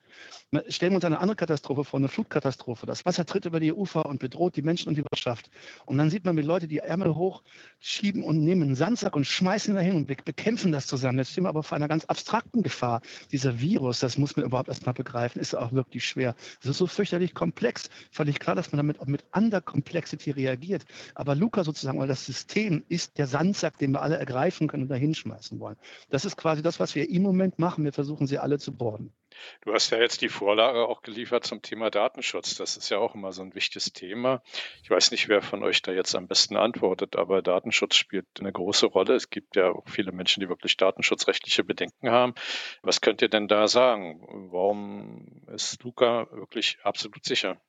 Stellen 0.68 0.92
wir 0.92 0.98
uns 0.98 1.06
eine 1.06 1.20
andere 1.20 1.38
Katastrophe 1.38 1.86
vor, 1.86 1.98
eine 1.98 2.10
Flutkatastrophe. 2.10 2.86
Das 2.86 3.06
Wasser 3.06 3.26
tritt 3.26 3.46
über 3.46 3.62
die 3.62 3.72
Ufer 3.72 4.06
und 4.06 4.20
bedroht 4.20 4.58
die 4.58 4.62
Menschen 4.62 4.90
und 4.90 4.96
die 4.96 5.04
Wirtschaft. 5.04 5.50
Und 5.86 5.98
dann 5.98 6.10
sieht 6.10 6.26
man, 6.26 6.36
wie 6.36 6.42
Leute 6.42 6.68
die 6.68 6.80
Ärmel 6.80 7.16
hochschieben 7.16 8.22
und 8.22 8.44
nehmen 8.44 8.64
einen 8.64 8.76
Sandsack 8.76 9.16
und 9.16 9.26
schmeißen 9.26 9.74
ihn 9.74 9.76
dahin 9.78 9.96
und 9.96 10.08
bekämpfen 10.08 10.74
das 10.74 10.88
zusammen. 10.88 11.20
Jetzt 11.20 11.32
stehen 11.32 11.46
wir 11.46 11.50
aber 11.50 11.64
vor 11.64 11.78
einer 11.78 11.88
ganz 11.88 12.04
abstrakten 12.04 12.64
Gefahr. 12.64 13.02
Dieser 13.32 13.62
Virus, 13.62 14.00
das 14.00 14.18
muss 14.18 14.36
man 14.36 14.46
überhaupt 14.46 14.68
erstmal 14.68 14.94
begreifen, 14.94 15.40
ist 15.40 15.56
auch 15.56 15.72
wirklich 15.72 16.06
schwer. 16.06 16.36
Es 16.60 16.68
ist 16.68 16.78
so 16.78 16.88
fürchterlich 16.88 17.34
komplex. 17.34 17.90
Völlig 18.12 18.40
klar, 18.40 18.56
dass 18.56 18.74
man 18.74 18.78
damit 18.78 19.00
auch 19.00 19.06
mit 19.06 19.24
Under 19.34 19.62
Complexity 19.62 20.32
reagiert. 20.32 20.84
Aber 21.16 21.36
Luca 21.36 21.64
sozusagen, 21.64 21.98
weil 22.00 22.10
das 22.10 22.26
System 22.26 22.84
ist 22.90 23.18
der 23.18 23.28
Sandsack, 23.28 23.78
den 23.78 23.92
wir 23.92 24.02
alle 24.02 24.18
ergreifen 24.18 24.68
können 24.68 24.84
und 24.84 24.90
da 24.90 24.96
hinschmeißen 24.96 25.62
wollen. 25.62 25.78
Das 26.10 26.26
ist 26.26 26.36
quasi 26.36 26.62
das, 26.62 26.82
was 26.82 26.94
wir 26.96 27.10
im 27.10 27.22
Moment 27.22 27.58
machen. 27.62 27.86
Wir 27.86 27.94
versuchen 27.94 28.28
sie 28.28 28.40
alle 28.40 28.60
zu 28.60 28.76
borden. 28.76 29.14
Du 29.62 29.74
hast 29.74 29.90
ja 29.92 29.98
jetzt 29.98 30.22
die 30.22 30.30
Vorlage 30.30 30.88
auch 30.88 31.02
geliefert 31.02 31.46
zum 31.46 31.62
Thema 31.62 31.90
Datenschutz. 31.90 32.56
Das 32.56 32.76
ist 32.76 32.90
ja 32.90 32.98
auch 32.98 33.16
immer 33.16 33.32
so 33.32 33.42
ein 33.42 33.56
wichtiges 33.56 33.94
Thema. 33.94 34.42
Ich 34.84 34.90
weiß 34.90 35.12
nicht, 35.12 35.30
wer 35.30 35.42
von 35.42 35.64
euch 35.64 35.82
da 35.82 35.94
jetzt 35.94 36.16
am 36.16 36.28
besten 36.28 36.58
antwortet, 36.58 37.16
aber 37.16 37.42
Datenschutz 37.42 37.96
spielt 37.96 38.28
eine 38.40 38.52
große 38.52 38.88
Rolle. 38.88 39.16
Es 39.16 39.30
gibt 39.30 39.56
ja 39.56 39.72
auch 39.72 39.88
viele 39.88 40.12
Menschen, 40.12 40.42
die 40.42 40.50
wirklich 40.50 40.76
datenschutzrechtliche 40.76 41.64
Bedenken 41.64 42.12
haben. 42.12 42.34
Was 42.82 43.00
könnt 43.00 43.22
ihr 43.22 43.30
denn 43.30 43.48
da 43.48 43.68
sagen? 43.68 44.50
Warum 44.52 45.44
ist 45.54 45.82
Luca 45.84 46.28
wirklich 46.32 46.80
absolut 46.84 47.24
sicher? 47.24 47.62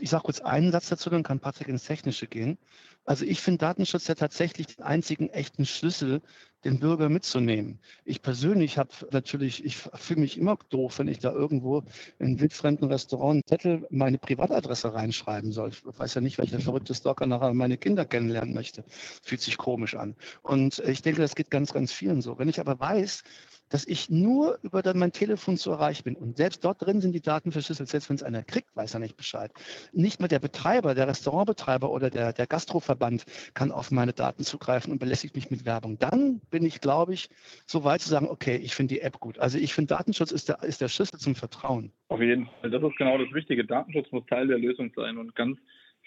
Ich 0.00 0.10
sage 0.10 0.24
kurz 0.24 0.40
einen 0.40 0.72
Satz 0.72 0.88
dazu, 0.88 1.10
dann 1.10 1.22
kann 1.22 1.40
Patrick 1.40 1.68
ins 1.68 1.84
Technische 1.84 2.26
gehen. 2.26 2.58
Also 3.04 3.24
ich 3.24 3.40
finde 3.40 3.58
Datenschutz 3.58 4.06
ja 4.06 4.14
tatsächlich 4.14 4.66
den 4.66 4.84
einzigen 4.84 5.30
echten 5.30 5.64
Schlüssel, 5.64 6.20
den 6.64 6.78
Bürger 6.78 7.08
mitzunehmen. 7.08 7.80
Ich 8.04 8.20
persönlich 8.20 8.76
habe 8.76 8.90
natürlich, 9.12 9.64
ich 9.64 9.76
fühle 9.76 10.20
mich 10.20 10.36
immer 10.36 10.58
doof, 10.68 10.98
wenn 10.98 11.08
ich 11.08 11.18
da 11.18 11.32
irgendwo 11.32 11.84
in 12.18 12.38
wildfremden 12.38 12.88
Restaurant 12.88 13.36
einen 13.36 13.46
Zettel 13.46 13.86
meine 13.90 14.18
Privatadresse 14.18 14.92
reinschreiben 14.92 15.52
soll. 15.52 15.70
Ich 15.70 15.82
weiß 15.84 16.14
ja 16.14 16.20
nicht, 16.20 16.36
welcher 16.36 16.60
verrückte 16.60 16.94
Stalker 16.94 17.26
nachher 17.26 17.54
meine 17.54 17.78
Kinder 17.78 18.04
kennenlernen 18.04 18.52
möchte. 18.52 18.84
Fühlt 19.22 19.40
sich 19.40 19.56
komisch 19.56 19.94
an. 19.94 20.14
Und 20.42 20.80
ich 20.80 21.00
denke, 21.00 21.22
das 21.22 21.34
geht 21.34 21.50
ganz, 21.50 21.72
ganz 21.72 21.92
vielen 21.92 22.20
so. 22.20 22.38
Wenn 22.38 22.50
ich 22.50 22.60
aber 22.60 22.78
weiß, 22.78 23.22
dass 23.68 23.86
ich 23.86 24.10
nur 24.10 24.58
über 24.62 24.82
mein 24.94 25.12
Telefon 25.12 25.56
zu 25.56 25.70
erreichen 25.70 26.04
bin. 26.04 26.16
Und 26.16 26.36
selbst 26.36 26.64
dort 26.64 26.84
drin 26.84 27.00
sind 27.00 27.12
die 27.12 27.20
Daten 27.20 27.52
verschlüsselt. 27.52 27.88
Selbst 27.88 28.08
wenn 28.08 28.16
es 28.16 28.22
einer 28.22 28.42
kriegt, 28.42 28.74
weiß 28.76 28.94
er 28.94 29.00
nicht 29.00 29.16
Bescheid. 29.16 29.52
Nicht 29.92 30.20
mal 30.20 30.28
der 30.28 30.38
Betreiber, 30.38 30.94
der 30.94 31.08
Restaurantbetreiber 31.08 31.90
oder 31.90 32.10
der, 32.10 32.32
der 32.32 32.46
Gastroverband 32.46 33.24
kann 33.54 33.72
auf 33.72 33.90
meine 33.90 34.12
Daten 34.12 34.44
zugreifen 34.44 34.92
und 34.92 34.98
belästigt 34.98 35.34
mich 35.36 35.50
mit 35.50 35.64
Werbung. 35.64 35.98
Dann 35.98 36.40
bin 36.50 36.64
ich, 36.64 36.80
glaube 36.80 37.14
ich, 37.14 37.28
so 37.66 37.84
weit 37.84 38.00
zu 38.00 38.08
sagen, 38.08 38.28
okay, 38.28 38.56
ich 38.56 38.74
finde 38.74 38.94
die 38.94 39.00
App 39.00 39.20
gut. 39.20 39.38
Also 39.38 39.58
ich 39.58 39.74
finde, 39.74 39.94
Datenschutz 39.94 40.32
ist 40.32 40.48
der, 40.48 40.62
ist 40.62 40.80
der 40.80 40.88
Schlüssel 40.88 41.18
zum 41.18 41.34
Vertrauen. 41.34 41.92
Auf 42.08 42.20
jeden 42.20 42.46
Fall. 42.46 42.70
Das 42.70 42.82
ist 42.82 42.96
genau 42.96 43.18
das 43.18 43.32
Wichtige. 43.32 43.64
Datenschutz 43.64 44.10
muss 44.12 44.24
Teil 44.26 44.46
der 44.46 44.58
Lösung 44.58 44.92
sein. 44.94 45.18
Und 45.18 45.34
ganz 45.34 45.58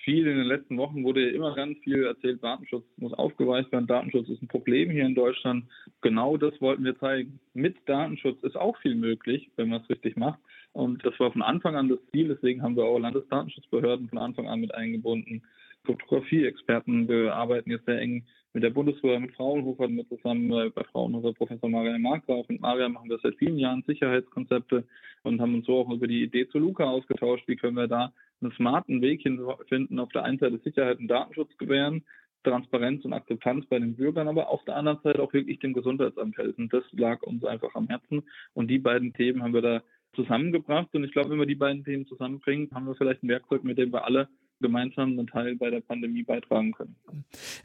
viel 0.04 0.28
in 0.28 0.38
den 0.38 0.48
letzten 0.48 0.78
Wochen 0.78 1.04
wurde 1.04 1.30
immer 1.30 1.56
ganz 1.56 1.78
viel 1.80 2.06
erzählt, 2.06 2.44
Datenschutz 2.44 2.84
muss 2.98 3.14
aufgeweicht 3.14 3.72
werden, 3.72 3.88
Datenschutz 3.88 4.30
ist 4.30 4.42
ein 4.42 4.48
Problem 4.48 4.90
hier 4.90 5.06
in 5.06 5.16
Deutschland. 5.16 5.66
Genau 6.02 6.38
das 6.38 6.60
wollten 6.62 6.84
wir 6.84 6.98
zeigen. 7.00 7.40
Mit 7.54 7.78
Datenschutz 7.86 8.42
ist 8.44 8.56
auch 8.56 8.78
viel 8.78 8.96
möglich, 8.96 9.50
wenn 9.56 9.70
man 9.70 9.82
es 9.82 9.90
richtig 9.90 10.18
macht. 10.18 10.40
Und 10.74 11.06
das 11.06 11.20
war 11.20 11.32
von 11.32 11.42
Anfang 11.42 11.76
an 11.76 11.90
das 11.90 12.00
Ziel, 12.12 12.30
deswegen 12.30 12.62
haben 12.62 12.76
wir 12.76 12.86
auch 12.86 13.00
Landesdatenschutzbehörden 13.00 14.10
von 14.10 14.18
Anfang 14.18 14.48
an 14.48 14.62
mit 14.62 14.74
eingebunden. 14.74 15.44
Fotografie-Experten, 15.84 17.08
wir 17.08 17.34
arbeiten 17.34 17.72
jetzt 17.72 17.86
sehr 17.86 18.00
eng 18.00 18.24
mit 18.54 18.64
der 18.64 18.70
Bundeswehr, 18.70 19.20
mit 19.20 19.34
Fraunhofer 19.34 19.88
mit 19.88 20.08
zusammen, 20.10 20.50
bei 20.50 20.84
Fraunhofer 20.92 21.34
Professor 21.34 21.70
Marian 21.70 22.02
Markgraf. 22.02 22.48
Mit 22.50 22.62
Maria 22.62 22.90
machen 22.90 23.10
wir 23.10 23.20
seit 23.24 23.36
vielen 23.36 23.58
Jahren 23.58 23.84
Sicherheitskonzepte 23.88 24.84
und 25.24 25.42
haben 25.42 25.56
uns 25.56 25.66
so 25.66 25.80
auch 25.80 25.90
über 25.90 26.08
die 26.08 26.24
Idee 26.24 26.48
zu 26.50 26.60
Luca 26.60 26.84
ausgetauscht. 26.84 27.48
Wie 27.48 27.56
können 27.56 27.78
wir 27.78 27.88
da 27.88 28.12
einen 28.41 28.51
smarten 28.54 29.01
Weg 29.01 29.23
finden, 29.23 29.99
auf 29.99 30.12
der 30.12 30.23
einen 30.23 30.39
Seite 30.39 30.60
Sicherheit 30.63 30.99
und 30.99 31.08
Datenschutz 31.08 31.56
gewähren, 31.58 32.04
Transparenz 32.43 33.06
und 33.06 33.13
Akzeptanz 33.13 33.65
bei 33.67 33.80
den 33.80 33.95
Bürgern, 33.95 34.27
aber 34.27 34.49
auf 34.49 34.63
der 34.65 34.75
anderen 34.75 34.99
Seite 35.04 35.21
auch 35.21 35.34
wirklich 35.34 35.60
dem 35.60 35.73
Gesundheitsamt 35.73 36.38
helfen. 36.38 36.69
Das 36.69 36.84
lag 36.91 37.21
uns 37.23 37.43
einfach 37.43 37.75
am 37.75 37.88
Herzen 37.88 38.23
und 38.54 38.67
die 38.67 38.80
beiden 38.80 39.13
Themen 39.13 39.43
haben 39.43 39.54
wir 39.54 39.62
da 39.62 39.84
zusammengebracht 40.15 40.89
und 40.93 41.04
ich 41.04 41.12
glaube, 41.12 41.30
wenn 41.30 41.39
wir 41.39 41.45
die 41.45 41.56
beiden 41.56 41.84
Themen 41.84 42.06
zusammenbringen, 42.08 42.69
haben 42.73 42.86
wir 42.86 42.95
vielleicht 42.95 43.23
ein 43.23 43.30
Werkzeug, 43.30 43.63
mit 43.63 43.77
dem 43.77 43.93
wir 43.93 44.06
alle 44.06 44.27
gemeinsam 44.60 45.12
einen 45.12 45.27
Teil 45.27 45.56
bei 45.56 45.69
der 45.69 45.82
Pandemie 45.82 46.23
beitragen 46.23 46.71
können. 46.71 46.95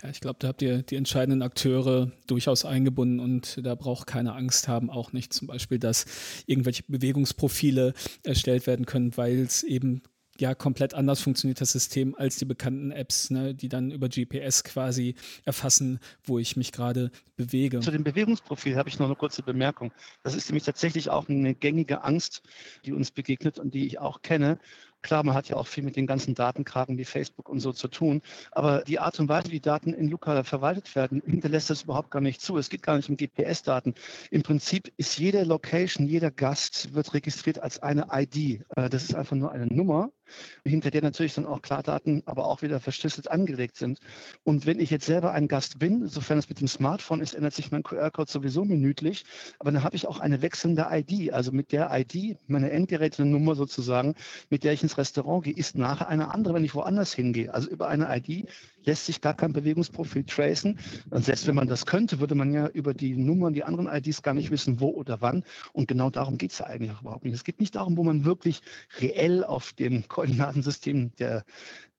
Ja, 0.03 0.09
ich 0.11 0.21
glaube, 0.21 0.39
da 0.41 0.49
habt 0.49 0.63
ihr 0.63 0.83
die 0.83 0.97
entscheidenden 0.97 1.43
Akteure 1.43 2.11
durchaus 2.27 2.65
eingebunden 2.65 3.21
und 3.21 3.65
da 3.65 3.75
braucht 3.75 4.07
keine 4.07 4.35
Angst 4.35 4.67
haben, 4.67 4.91
auch 4.91 5.13
nicht 5.13 5.33
zum 5.33 5.47
Beispiel, 5.47 5.79
dass 5.79 6.45
irgendwelche 6.47 6.85
Bewegungsprofile 6.89 7.93
erstellt 8.25 8.67
werden 8.67 8.87
können, 8.87 9.17
weil 9.17 9.39
es 9.41 9.63
eben 9.63 10.03
ja 10.39 10.55
komplett 10.55 10.95
anders 10.95 11.21
funktioniert 11.21 11.61
das 11.61 11.73
System 11.73 12.15
als 12.15 12.37
die 12.37 12.45
bekannten 12.45 12.91
Apps, 12.91 13.31
ne, 13.31 13.55
die 13.55 13.69
dann 13.69 13.91
über 13.91 14.09
GPS 14.09 14.65
quasi 14.65 15.15
erfassen, 15.45 16.01
wo 16.25 16.39
ich 16.39 16.57
mich 16.57 16.73
gerade 16.73 17.11
bewege. 17.37 17.81
Zu 17.81 17.91
dem 17.91 18.05
Bewegungsprofil 18.05 18.77
habe 18.77 18.89
ich 18.89 18.99
noch 18.99 19.07
eine 19.07 19.17
kurze 19.17 19.43
Bemerkung. 19.43 19.93
Das 20.23 20.35
ist 20.35 20.49
nämlich 20.49 20.65
tatsächlich 20.65 21.11
auch 21.11 21.29
eine 21.29 21.55
gängige 21.55 22.05
Angst, 22.05 22.43
die 22.85 22.93
uns 22.93 23.11
begegnet 23.11 23.59
und 23.59 23.75
die 23.75 23.87
ich 23.87 23.99
auch 23.99 24.23
kenne. 24.23 24.59
Klar, 25.03 25.23
man 25.23 25.37
hat 25.37 25.49
ja 25.49 25.57
auch 25.57 25.69
viel 25.69 25.85
mit 25.85 25.95
den 25.95 26.09
ganzen 26.09 26.35
Datenkragen 26.35 26.99
wie 26.99 27.05
Facebook 27.05 27.49
und 27.49 27.61
so 27.61 27.73
zu 27.73 27.87
tun. 27.87 28.23
Aber 28.51 28.83
die 28.83 28.99
Art 28.99 29.21
und 29.21 29.29
Weise, 29.29 29.53
wie 29.53 29.61
Daten 29.61 29.93
in 29.93 30.09
Luca 30.09 30.43
verwaltet 30.43 30.97
werden, 30.97 31.23
hinterlässt 31.25 31.71
das 31.71 31.83
überhaupt 31.83 32.11
gar 32.11 32.21
nicht 32.21 32.41
zu. 32.41 32.57
Es 32.57 32.71
geht 32.71 32.83
gar 32.83 32.97
nicht 32.97 33.09
um 33.09 33.17
GPS-Daten. 33.17 33.95
Im 34.33 34.43
Prinzip 34.43 34.93
ist 34.97 35.17
jede 35.19 35.45
Location, 35.45 36.09
jeder 36.09 36.33
Gast 36.33 36.93
wird 36.95 37.15
registriert 37.15 37.61
als 37.61 37.79
eine 37.79 38.09
ID. 38.11 38.65
Äh, 38.75 38.91
das 38.91 39.05
ist 39.05 39.15
einfach 39.15 39.37
nur 39.37 39.53
eine 39.53 39.67
Nummer 39.67 40.11
hinter 40.65 40.91
der 40.91 41.03
natürlich 41.03 41.35
dann 41.35 41.47
auch 41.47 41.63
Klardaten, 41.63 42.23
aber 42.27 42.47
auch 42.47 42.63
wieder 42.63 42.81
verschlüsselt 42.81 43.31
angelegt 43.31 43.77
sind. 43.77 44.01
Und 44.45 44.67
wenn 44.67 44.81
ich 44.81 44.91
jetzt 44.91 45.07
selber 45.07 45.33
ein 45.33 45.49
Gast 45.49 45.79
bin, 45.79 46.07
sofern 46.09 46.39
es 46.39 46.49
mit 46.49 46.61
dem 46.61 46.69
Smartphone 46.69 47.21
ist, 47.21 47.35
ändert 47.35 47.55
sich 47.55 47.71
mein 47.71 47.83
QR-Code 47.83 48.31
sowieso 48.31 48.65
minütlich, 48.65 49.25
aber 49.59 49.73
dann 49.73 49.83
habe 49.83 49.97
ich 49.97 50.07
auch 50.07 50.21
eine 50.21 50.43
wechselnde 50.43 50.89
ID. 50.91 51.33
Also 51.33 51.53
mit 51.53 51.73
der 51.73 51.91
ID, 51.93 52.39
meine 52.47 52.71
Endgerätenummer 52.71 53.55
sozusagen, 53.55 54.15
mit 54.51 54.65
der 54.65 54.73
ich 54.73 54.83
ins 54.83 54.99
Restaurant 54.99 55.45
gehe, 55.45 55.55
ist 55.55 55.77
nachher 55.77 56.09
eine 56.09 56.33
andere, 56.33 56.55
wenn 56.55 56.65
ich 56.65 56.75
woanders 56.75 57.13
hingehe. 57.13 57.53
Also 57.53 57.71
über 57.71 57.89
eine 57.89 58.15
ID 58.17 58.49
lässt 58.87 59.07
sich 59.07 59.21
gar 59.21 59.35
kein 59.35 59.53
Bewegungsprofil 59.53 60.25
tracen. 60.25 60.79
Und 61.11 61.25
selbst 61.25 61.47
wenn 61.47 61.55
man 61.55 61.69
das 61.69 61.85
könnte, 61.87 62.21
würde 62.21 62.35
man 62.35 62.53
ja 62.53 62.69
über 62.69 62.95
die 62.95 63.17
Nummern, 63.17 63.53
die 63.53 63.65
anderen 63.65 63.89
IDs 63.89 64.23
gar 64.23 64.35
nicht 64.35 64.51
wissen, 64.51 64.81
wo 64.81 64.89
oder 64.91 65.21
wann. 65.21 65.45
Und 65.73 65.89
genau 65.89 66.11
darum 66.11 66.39
geht 66.39 66.53
es 66.53 66.59
ja 66.59 66.67
eigentlich 66.67 66.99
überhaupt 67.01 67.25
nicht. 67.25 67.35
Es 67.35 67.45
geht 67.45 67.61
nicht 67.61 67.75
darum, 67.75 67.97
wo 67.97 68.05
man 68.05 68.25
wirklich 68.25 68.63
reell 69.01 69.45
auf 69.45 69.73
dem 69.73 70.09
Koordinatensystem 70.09 71.15
der, 71.17 71.45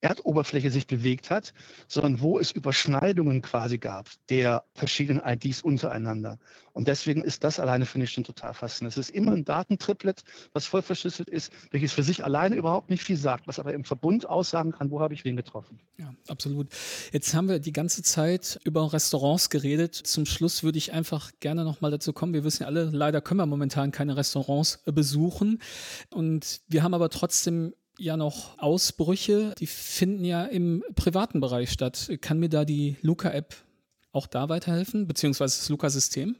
Erdoberfläche 0.02 0.70
sich 0.70 0.86
bewegt 0.86 1.32
hat, 1.32 1.54
sondern 1.88 2.22
wo 2.22 2.40
es 2.40 2.52
Überschneidungen 2.52 3.42
quasi 3.42 3.78
gab 3.78 4.10
der 4.30 4.64
verschiedenen 4.76 5.22
IDs 5.26 5.62
untereinander. 5.62 6.38
Und 6.74 6.88
deswegen 6.88 7.24
ist 7.24 7.44
das 7.44 7.60
alleine, 7.60 7.88
finde 7.88 8.06
ich, 8.06 8.12
schon 8.12 8.24
total 8.24 8.54
faszinierend. 8.54 8.96
Es 8.96 9.10
ist 9.10 9.16
immer 9.16 9.32
ein 9.32 9.44
Datentriplet, 9.44 10.24
was 10.54 10.68
voll 10.68 10.84
verschlüsselt 10.84 11.28
ist, 11.28 11.52
welches 11.72 11.94
für 11.94 12.04
sich 12.04 12.24
alleine 12.24 12.56
überhaupt 12.56 12.92
nicht 12.92 13.02
viel 13.02 13.18
sagt, 13.18 13.48
was 13.48 13.58
aber 13.58 13.74
im 13.74 13.84
Verbund 13.84 14.30
aussagen 14.30 14.74
kann, 14.74 14.92
wo 14.92 15.00
habe 15.00 15.16
ich 15.16 15.26
wen 15.26 15.36
getroffen. 15.36 15.80
Ja, 15.98 16.14
absolut. 16.28 16.68
Jetzt 17.12 17.34
haben 17.34 17.48
wir 17.48 17.58
die 17.58 17.74
ganze 17.74 18.04
Zeit 18.04 18.60
über 18.64 18.94
Restaurants 18.94 19.50
geredet. 19.50 19.96
Zum 19.96 20.28
Schluss 20.28 20.62
würde 20.62 20.78
ich 20.78 20.94
einfach 20.94 21.32
gerne 21.40 21.64
nochmal 21.64 21.90
dazu 21.90 22.14
kommen. 22.14 22.34
Wir 22.34 22.44
wissen 22.44 22.62
ja 22.62 22.68
alle, 22.68 22.92
leider 22.92 23.22
können 23.22 23.40
wir 23.40 23.48
momentan 23.48 23.92
keine 23.92 24.16
Restaurants 24.16 24.84
besuchen. 24.86 25.60
Und 26.12 26.62
wir 26.68 26.84
haben 26.84 26.94
aber 26.94 27.10
trotzdem 27.10 27.74
ja 28.00 28.18
noch 28.18 28.58
Ausbrüche, 28.60 29.54
die 29.60 29.68
finden 29.68 30.26
ja 30.26 30.46
im 30.46 30.84
privaten 30.96 31.40
Bereich 31.40 31.70
statt. 31.72 32.10
Kann 32.22 32.40
mir 32.40 32.50
da 32.50 32.66
die 32.66 32.98
Luca-App 33.02 33.56
auch 34.12 34.28
da 34.28 34.50
weiterhelfen, 34.50 35.08
beziehungsweise 35.08 35.60
das 35.60 35.70
Luca-System? 35.70 36.36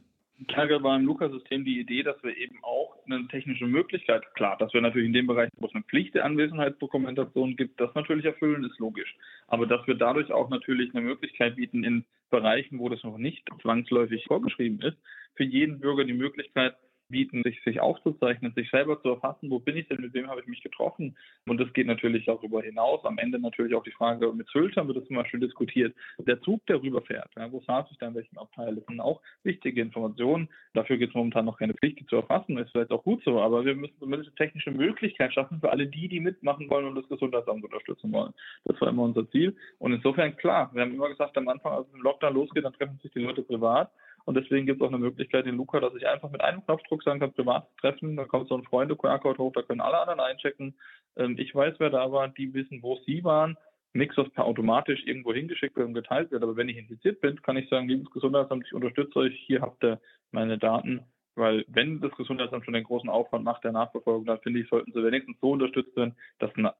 Klar 0.46 0.82
war 0.84 0.96
im 0.96 1.04
Luca-System 1.04 1.64
die 1.64 1.80
Idee, 1.80 2.04
dass 2.04 2.22
wir 2.22 2.36
eben 2.36 2.62
auch 2.62 2.96
eine 3.06 3.26
technische 3.26 3.66
Möglichkeit, 3.66 4.22
klar, 4.34 4.56
dass 4.58 4.72
wir 4.72 4.80
natürlich 4.80 5.06
in 5.06 5.12
dem 5.12 5.26
Bereich, 5.26 5.50
wo 5.56 5.66
es 5.66 5.74
eine 5.74 5.82
Pflicht 5.84 6.14
der 6.14 6.24
Anwesenheitsdokumentation 6.24 7.56
gibt, 7.56 7.80
das 7.80 7.92
natürlich 7.94 8.24
erfüllen, 8.24 8.64
ist 8.64 8.78
logisch. 8.78 9.16
Aber 9.48 9.66
dass 9.66 9.84
wir 9.88 9.96
dadurch 9.96 10.30
auch 10.30 10.48
natürlich 10.48 10.94
eine 10.94 11.04
Möglichkeit 11.04 11.56
bieten, 11.56 11.82
in 11.82 12.04
Bereichen, 12.30 12.78
wo 12.78 12.88
das 12.88 13.02
noch 13.02 13.18
nicht 13.18 13.48
zwangsläufig 13.62 14.26
vorgeschrieben 14.26 14.80
ist, 14.80 14.96
für 15.34 15.44
jeden 15.44 15.80
Bürger 15.80 16.04
die 16.04 16.12
Möglichkeit, 16.12 16.76
bieten, 17.08 17.42
sich, 17.42 17.62
sich 17.64 17.80
aufzuzeichnen, 17.80 18.52
sich 18.54 18.70
selber 18.70 19.00
zu 19.02 19.10
erfassen, 19.10 19.50
wo 19.50 19.58
bin 19.58 19.76
ich 19.76 19.88
denn, 19.88 20.00
mit 20.00 20.14
wem 20.14 20.28
habe 20.28 20.40
ich 20.40 20.46
mich 20.46 20.62
getroffen. 20.62 21.16
Und 21.46 21.58
das 21.58 21.72
geht 21.72 21.86
natürlich 21.86 22.26
darüber 22.26 22.62
hinaus. 22.62 23.04
Am 23.04 23.18
Ende 23.18 23.38
natürlich 23.38 23.74
auch 23.74 23.82
die 23.82 23.92
Frage, 23.92 24.32
mit 24.32 24.48
Sylt 24.48 24.76
haben 24.76 24.88
wir 24.88 24.94
das 24.94 25.06
zum 25.06 25.16
Beispiel 25.16 25.40
diskutiert, 25.40 25.94
der 26.18 26.40
Zug, 26.42 26.64
der 26.66 26.82
rüberfährt, 26.82 27.30
ja, 27.36 27.50
wo 27.50 27.60
saß 27.60 27.86
ich 27.90 27.98
da 27.98 28.08
in 28.08 28.14
welchem 28.14 28.38
Abteil, 28.38 28.74
das 28.74 28.84
sind 28.86 29.00
auch 29.00 29.20
wichtige 29.42 29.80
Informationen. 29.80 30.48
Dafür 30.74 30.96
gibt 30.98 31.10
es 31.10 31.16
momentan 31.16 31.44
noch 31.46 31.58
keine 31.58 31.74
Pflicht, 31.74 32.00
die 32.00 32.06
zu 32.06 32.16
erfassen, 32.16 32.58
ist 32.58 32.70
vielleicht 32.72 32.90
auch 32.90 33.04
gut 33.04 33.22
so, 33.24 33.40
aber 33.40 33.64
wir 33.64 33.74
müssen 33.74 33.98
zumindest 33.98 34.30
eine 34.30 34.46
technische 34.46 34.70
Möglichkeit 34.70 35.32
schaffen 35.32 35.60
für 35.60 35.70
alle 35.70 35.86
die, 35.86 36.08
die 36.08 36.20
mitmachen 36.20 36.68
wollen 36.70 36.86
und 36.86 36.94
das 36.94 37.08
Gesundheitsamt 37.08 37.64
unterstützen 37.64 38.12
wollen. 38.12 38.34
Das 38.64 38.80
war 38.80 38.88
immer 38.88 39.02
unser 39.02 39.28
Ziel. 39.30 39.56
Und 39.78 39.92
insofern, 39.92 40.36
klar, 40.36 40.70
wir 40.74 40.82
haben 40.82 40.94
immer 40.94 41.08
gesagt, 41.08 41.36
am 41.36 41.48
Anfang, 41.48 41.72
als 41.72 41.88
es 41.88 41.94
im 41.94 42.02
Lockdown 42.02 42.34
losgeht, 42.34 42.64
dann 42.64 42.72
treffen 42.72 42.98
sich 43.02 43.12
die 43.12 43.20
Leute 43.20 43.42
privat. 43.42 43.90
Und 44.28 44.34
deswegen 44.34 44.66
gibt 44.66 44.82
es 44.82 44.86
auch 44.86 44.92
eine 44.92 44.98
Möglichkeit 44.98 45.46
in 45.46 45.56
Luca, 45.56 45.80
dass 45.80 45.94
ich 45.94 46.06
einfach 46.06 46.30
mit 46.30 46.42
einem 46.42 46.62
Knopfdruck 46.62 47.02
sagen 47.02 47.18
kann, 47.18 47.32
privat 47.32 47.66
treffen, 47.78 48.14
da 48.14 48.26
kommt 48.26 48.50
so 48.50 48.58
ein 48.58 48.62
Freunde-QR-Code 48.62 49.38
hoch, 49.38 49.52
da 49.54 49.62
können 49.62 49.80
alle 49.80 49.98
anderen 49.98 50.20
einchecken. 50.20 50.74
Ähm, 51.16 51.38
ich 51.38 51.54
weiß, 51.54 51.76
wer 51.78 51.88
da 51.88 52.12
war, 52.12 52.28
die 52.28 52.52
wissen, 52.52 52.82
wo 52.82 52.98
sie 53.06 53.24
waren. 53.24 53.56
Nichts, 53.94 54.18
was 54.18 54.28
per 54.28 54.44
automatisch 54.44 55.02
irgendwo 55.06 55.32
hingeschickt 55.32 55.76
wird 55.76 55.88
und 55.88 55.94
geteilt 55.94 56.30
wird. 56.30 56.42
Aber 56.42 56.56
wenn 56.56 56.68
ich 56.68 56.76
infiziert 56.76 57.22
bin, 57.22 57.40
kann 57.40 57.56
ich 57.56 57.70
sagen, 57.70 57.88
liebes 57.88 58.10
Gesundheitsamt, 58.10 58.66
ich 58.66 58.74
unterstütze 58.74 59.18
euch, 59.18 59.34
hier 59.46 59.62
habt 59.62 59.82
ihr 59.82 59.98
meine 60.30 60.58
Daten 60.58 61.06
weil 61.38 61.64
wenn 61.68 62.00
das 62.00 62.12
Gesundheitsamt 62.16 62.64
schon 62.64 62.74
den 62.74 62.84
großen 62.84 63.08
Aufwand 63.08 63.44
macht 63.44 63.64
der 63.64 63.72
Nachverfolgung, 63.72 64.26
dann 64.26 64.40
finde 64.40 64.60
ich, 64.60 64.68
sollten 64.68 64.92
sie 64.92 65.02
wenigstens 65.02 65.36
so 65.40 65.52
unterstützt 65.52 65.96
werden, 65.96 66.14
dass 66.38 66.50
eine, 66.54 66.74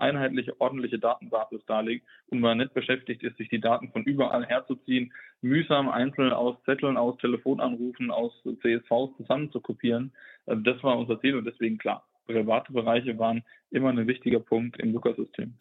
einheitliche, 0.00 0.58
ordentliche 0.60 0.98
Datenbasis 0.98 1.60
da 1.66 1.80
liegt 1.80 2.06
und 2.28 2.40
man 2.40 2.58
nicht 2.58 2.72
beschäftigt 2.72 3.22
ist, 3.22 3.36
sich 3.36 3.48
die 3.48 3.60
Daten 3.60 3.90
von 3.92 4.04
überall 4.04 4.46
herzuziehen, 4.46 5.12
mühsam 5.42 5.88
einzeln 5.88 6.32
aus 6.32 6.56
Zetteln, 6.64 6.96
aus 6.96 7.18
Telefonanrufen, 7.18 8.10
aus 8.10 8.32
CSVs 8.42 9.16
zusammen 9.16 9.50
zu 9.52 9.60
kopieren. 9.60 10.12
Also 10.46 10.62
das 10.62 10.82
war 10.82 10.98
unser 10.98 11.20
Ziel 11.20 11.36
und 11.36 11.44
deswegen 11.44 11.78
klar, 11.78 12.06
private 12.26 12.72
Bereiche 12.72 13.18
waren 13.18 13.42
immer 13.70 13.90
ein 13.90 14.06
wichtiger 14.06 14.40
Punkt 14.40 14.78
im 14.78 14.92
Lukas-System. 14.92 15.54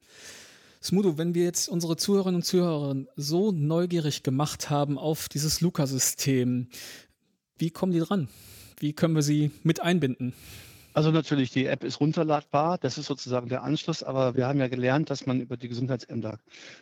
Smudo, 0.81 1.17
wenn 1.17 1.35
wir 1.35 1.43
jetzt 1.43 1.67
unsere 1.67 1.97
Zuhörerinnen 1.97 2.37
und 2.37 2.43
Zuhörer 2.43 2.95
so 3.17 3.51
neugierig 3.51 4.23
gemacht 4.23 4.69
haben 4.69 4.97
auf 4.97 5.27
dieses 5.27 5.59
Luca-System, 5.59 6.69
wie 7.59 7.69
kommen 7.69 7.91
die 7.91 7.99
dran? 7.99 8.27
Wie 8.79 8.93
können 8.93 9.15
wir 9.15 9.21
sie 9.21 9.51
mit 9.63 9.81
einbinden? 9.81 10.33
Also 10.93 11.11
natürlich, 11.11 11.51
die 11.51 11.67
App 11.67 11.83
ist 11.83 11.99
runterladbar, 11.99 12.79
das 12.79 12.97
ist 12.97 13.05
sozusagen 13.05 13.47
der 13.47 13.63
Anschluss, 13.63 14.01
aber 14.01 14.35
wir 14.35 14.47
haben 14.47 14.59
ja 14.59 14.67
gelernt, 14.67 15.11
dass 15.11 15.27
man 15.27 15.39
über 15.39 15.55
die 15.55 15.69
Gesundheitsämter 15.69 16.39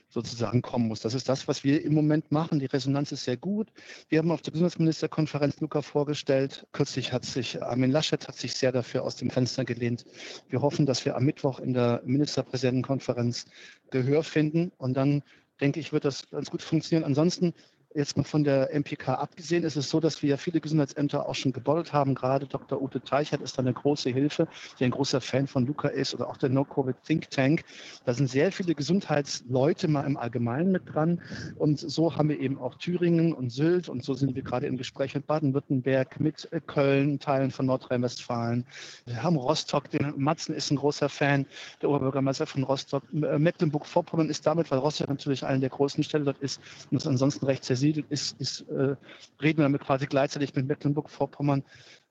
sozusagen 0.07 0.61
kommen 0.61 0.87
muss. 0.87 1.01
Das 1.01 1.13
ist 1.13 1.27
das, 1.27 1.47
was 1.49 1.63
wir 1.65 1.83
im 1.83 1.93
Moment 1.93 2.31
machen. 2.31 2.59
Die 2.59 2.67
Resonanz 2.67 3.11
ist 3.11 3.25
sehr 3.25 3.35
gut. 3.35 3.67
Wir 4.07 4.19
haben 4.19 4.31
auf 4.31 4.41
der 4.41 4.53
Gesundheitsministerkonferenz 4.53 5.59
Luca 5.59 5.81
vorgestellt. 5.81 6.65
Kürzlich 6.71 7.11
hat 7.11 7.25
sich 7.25 7.61
Armin 7.61 7.91
Laschet 7.91 8.27
hat 8.27 8.37
sich 8.37 8.53
sehr 8.53 8.71
dafür 8.71 9.03
aus 9.03 9.17
dem 9.17 9.29
Fenster 9.29 9.65
gelehnt. 9.65 10.05
Wir 10.47 10.61
hoffen, 10.61 10.85
dass 10.85 11.03
wir 11.03 11.17
am 11.17 11.25
Mittwoch 11.25 11.59
in 11.59 11.73
der 11.73 12.01
Ministerpräsidentenkonferenz 12.05 13.45
Gehör 13.91 14.23
finden 14.23 14.71
und 14.77 14.93
dann 14.95 15.21
denke 15.59 15.79
ich, 15.79 15.91
wird 15.91 16.05
das 16.05 16.29
ganz 16.29 16.49
gut 16.49 16.61
funktionieren. 16.61 17.03
Ansonsten 17.03 17.53
Jetzt 17.97 18.15
mal 18.15 18.23
von 18.23 18.43
der 18.43 18.69
MPK 18.75 19.15
abgesehen, 19.15 19.63
ist 19.63 19.75
es 19.75 19.89
so, 19.89 19.99
dass 19.99 20.21
wir 20.21 20.29
ja 20.29 20.38
viele 20.38 20.62
Gesundheitsämter 20.62 21.27
auch 21.27 21.33
schon 21.33 21.51
gebaut 21.51 21.93
haben. 21.93 22.13
Gerade 22.13 22.45
Dr. 22.45 22.79
Ute 22.79 23.01
Teichert 23.01 23.41
ist 23.41 23.57
da 23.57 23.63
eine 23.63 23.73
große 23.73 24.12
Hilfe, 24.12 24.47
der 24.79 24.86
ein 24.86 24.91
großer 24.91 25.19
Fan 25.19 25.47
von 25.47 25.65
Luca 25.65 25.88
ist 25.88 26.13
oder 26.13 26.29
auch 26.29 26.38
der 26.38 26.49
No-Covid 26.49 26.95
Think 27.03 27.31
Tank. 27.31 27.63
Da 28.05 28.13
sind 28.13 28.29
sehr 28.29 28.51
viele 28.51 28.75
Gesundheitsleute 28.75 29.88
mal 29.88 30.05
im 30.05 30.15
Allgemeinen 30.15 30.71
mit 30.71 30.83
dran. 30.93 31.23
Und 31.55 31.79
so 31.79 32.15
haben 32.15 32.29
wir 32.29 32.39
eben 32.39 32.60
auch 32.60 32.75
Thüringen 32.75 33.33
und 33.33 33.49
Sylt 33.49 33.89
und 33.89 34.03
so 34.03 34.13
sind 34.13 34.36
wir 34.36 34.43
gerade 34.43 34.67
im 34.67 34.77
Gespräch 34.77 35.15
mit 35.15 35.25
Baden-Württemberg, 35.25 36.19
mit 36.19 36.47
äh, 36.51 36.62
Köln, 36.62 37.17
Teilen 37.17 37.49
von 37.49 37.65
Nordrhein-Westfalen. 37.65 38.67
Wir 39.07 39.23
haben 39.23 39.38
Rostock, 39.38 39.89
den 39.89 40.13
Matzen 40.17 40.53
ist 40.53 40.69
ein 40.69 40.75
großer 40.75 41.10
Fan, 41.10 41.47
der 41.81 41.89
Oberbürgermeister 41.89 42.45
von 42.45 42.62
Rostock. 42.62 43.01
Äh, 43.12 43.39
Mecklenburg-Vorpommern 43.39 44.29
ist 44.29 44.45
damit, 44.45 44.69
weil 44.69 44.77
Rostock 44.77 45.10
natürlich 45.10 45.43
eine 45.43 45.62
der 45.62 45.69
großen 45.69 46.03
Städte 46.03 46.25
dort 46.25 46.38
ist 46.38 46.62
und 46.91 46.97
es 46.97 47.07
ansonsten 47.07 47.43
recht 47.47 47.63
sehr 47.63 47.87
angesiedelt 47.88 48.12
ist, 48.12 48.39
ist 48.39 48.62
äh, 48.69 48.95
reden 49.41 49.60
wir 49.60 49.63
damit 49.63 49.82
quasi 49.82 50.06
gleichzeitig 50.06 50.54
mit 50.56 50.67
Mecklenburg-Vorpommern. 50.67 51.63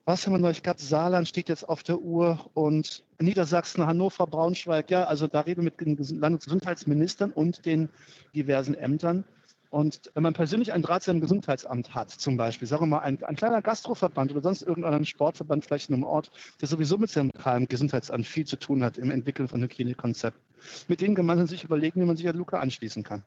Was 0.05 0.25
haben 0.25 0.35
wir 0.35 0.39
noch? 0.39 0.51
Ich 0.51 0.63
glaube, 0.63 0.81
Saarland 0.81 1.29
steht 1.29 1.49
jetzt 1.49 1.69
auf 1.69 1.83
der 1.83 1.99
Uhr 1.99 2.51
und 2.55 3.05
Niedersachsen, 3.21 3.87
Hannover, 3.87 4.27
Braunschweig. 4.27 4.91
Ja, 4.91 5.05
also 5.05 5.27
da 5.27 5.41
reden 5.41 5.65
wir 5.65 5.73
mit 5.77 5.81
den 5.81 6.21
Landesgesundheitsministern 6.21 7.33
und 7.33 7.67
den 7.67 7.89
diversen 8.35 8.75
Ämtern. 8.75 9.25
Und 9.71 10.13
wenn 10.15 10.23
man 10.23 10.33
persönlich 10.33 10.73
einen 10.73 10.85
Draht 10.85 11.03
zu 11.03 11.19
Gesundheitsamt 11.19 11.93
hat, 11.95 12.11
zum 12.11 12.37
Beispiel, 12.37 12.69
sagen 12.69 12.85
wir 12.85 12.87
mal, 12.87 12.99
ein, 13.01 13.23
ein 13.25 13.35
kleiner 13.35 13.61
Gastroverband 13.61 14.31
oder 14.31 14.41
sonst 14.41 14.63
irgendeinen 14.63 15.05
Sportverband 15.05 15.65
vielleicht 15.65 15.89
in 15.91 15.97
einem 15.97 16.05
Ort, 16.05 16.31
der 16.61 16.69
sowieso 16.69 16.99
mit 16.99 17.11
seinem 17.11 17.33
Gesundheitsamt 17.67 18.27
viel 18.27 18.47
zu 18.47 18.57
tun 18.57 18.85
hat 18.85 18.97
im 18.97 19.11
Entwickeln 19.11 19.49
von 19.49 19.61
Hygienekonzepten, 19.61 20.41
mit 20.87 21.01
denen 21.01 21.17
gemeinsam 21.17 21.49
sich 21.49 21.65
überlegen, 21.65 22.01
wie 22.01 22.07
man 22.07 22.17
sich 22.17 22.29
an 22.29 22.37
Luca 22.37 22.61
anschließen 22.61 23.03
kann. 23.03 23.25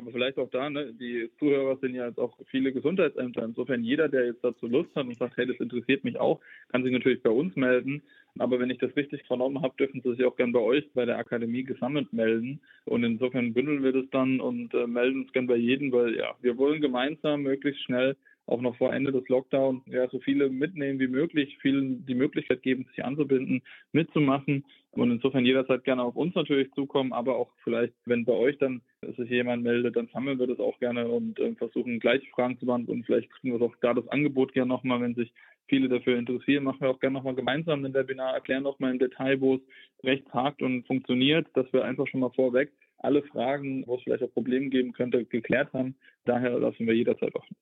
Aber 0.00 0.12
vielleicht 0.12 0.38
auch 0.38 0.48
da, 0.48 0.70
ne, 0.70 0.94
die 0.94 1.28
Zuhörer 1.38 1.76
sind 1.76 1.94
ja 1.94 2.06
jetzt 2.06 2.18
auch 2.18 2.34
viele 2.46 2.72
Gesundheitsämter. 2.72 3.44
Insofern 3.44 3.84
jeder, 3.84 4.08
der 4.08 4.24
jetzt 4.24 4.42
dazu 4.42 4.66
Lust 4.66 4.94
hat 4.96 5.06
und 5.06 5.18
sagt, 5.18 5.36
hey, 5.36 5.46
das 5.46 5.60
interessiert 5.60 6.04
mich 6.04 6.18
auch, 6.18 6.40
kann 6.72 6.82
sich 6.82 6.92
natürlich 6.92 7.22
bei 7.22 7.28
uns 7.28 7.54
melden. 7.54 8.02
Aber 8.38 8.58
wenn 8.58 8.70
ich 8.70 8.78
das 8.78 8.96
richtig 8.96 9.22
vernommen 9.26 9.60
habe, 9.60 9.74
dürfen 9.78 10.00
Sie 10.00 10.14
sich 10.14 10.24
auch 10.24 10.36
gern 10.36 10.52
bei 10.52 10.60
euch 10.60 10.90
bei 10.94 11.04
der 11.04 11.18
Akademie 11.18 11.64
gesammelt 11.64 12.14
melden. 12.14 12.60
Und 12.86 13.04
insofern 13.04 13.52
bündeln 13.52 13.82
wir 13.82 13.92
das 13.92 14.08
dann 14.10 14.40
und 14.40 14.72
äh, 14.72 14.86
melden 14.86 15.22
uns 15.22 15.32
gern 15.32 15.46
bei 15.46 15.56
jedem, 15.56 15.92
weil 15.92 16.16
ja, 16.16 16.34
wir 16.40 16.56
wollen 16.56 16.80
gemeinsam 16.80 17.42
möglichst 17.42 17.82
schnell 17.82 18.16
auch 18.46 18.60
noch 18.60 18.76
vor 18.76 18.92
Ende 18.92 19.12
des 19.12 19.28
Lockdowns 19.28 19.82
ja, 19.86 20.08
so 20.08 20.18
viele 20.20 20.50
mitnehmen 20.50 20.98
wie 20.98 21.08
möglich, 21.08 21.56
vielen 21.60 22.04
die 22.06 22.14
Möglichkeit 22.14 22.62
geben, 22.62 22.86
sich 22.90 23.04
anzubinden, 23.04 23.62
mitzumachen. 23.92 24.64
Und 24.92 25.12
insofern 25.12 25.46
jederzeit 25.46 25.84
gerne 25.84 26.02
auf 26.02 26.16
uns 26.16 26.34
natürlich 26.34 26.72
zukommen, 26.72 27.12
aber 27.12 27.36
auch 27.36 27.52
vielleicht, 27.62 27.94
wenn 28.06 28.24
bei 28.24 28.32
euch 28.32 28.58
dann 28.58 28.82
sich 29.16 29.30
jemand 29.30 29.62
meldet, 29.62 29.94
dann 29.94 30.08
sammeln 30.12 30.38
wir 30.38 30.48
das 30.48 30.58
auch 30.58 30.78
gerne 30.80 31.06
und 31.08 31.38
äh, 31.38 31.54
versuchen 31.54 32.00
gleich 32.00 32.28
Fragen 32.30 32.58
zu 32.58 32.66
beantworten. 32.66 33.04
Vielleicht 33.04 33.30
kriegen 33.30 33.52
wir 33.52 33.60
doch 33.60 33.74
da 33.80 33.94
das 33.94 34.08
Angebot 34.08 34.52
gerne 34.52 34.68
nochmal, 34.68 35.00
wenn 35.00 35.14
sich 35.14 35.32
viele 35.68 35.88
dafür 35.88 36.18
interessieren, 36.18 36.64
machen 36.64 36.80
wir 36.80 36.90
auch 36.90 36.98
gerne 36.98 37.14
nochmal 37.14 37.36
gemeinsam 37.36 37.84
ein 37.84 37.94
Webinar, 37.94 38.34
erklären 38.34 38.64
nochmal 38.64 38.90
im 38.90 38.98
Detail, 38.98 39.40
wo 39.40 39.54
es 39.54 39.60
recht 40.02 40.26
hakt 40.34 40.62
und 40.62 40.84
funktioniert, 40.86 41.46
dass 41.54 41.72
wir 41.72 41.84
einfach 41.84 42.08
schon 42.08 42.20
mal 42.20 42.30
vorweg 42.30 42.72
alle 42.98 43.22
Fragen, 43.22 43.86
wo 43.86 43.96
es 43.96 44.02
vielleicht 44.02 44.22
auch 44.22 44.32
Probleme 44.32 44.68
geben 44.68 44.92
könnte, 44.92 45.24
geklärt 45.24 45.72
haben. 45.72 45.94
Daher 46.30 46.60
lassen 46.60 46.86
wir 46.86 46.94
jederzeit 46.94 47.34
offen. 47.34 47.56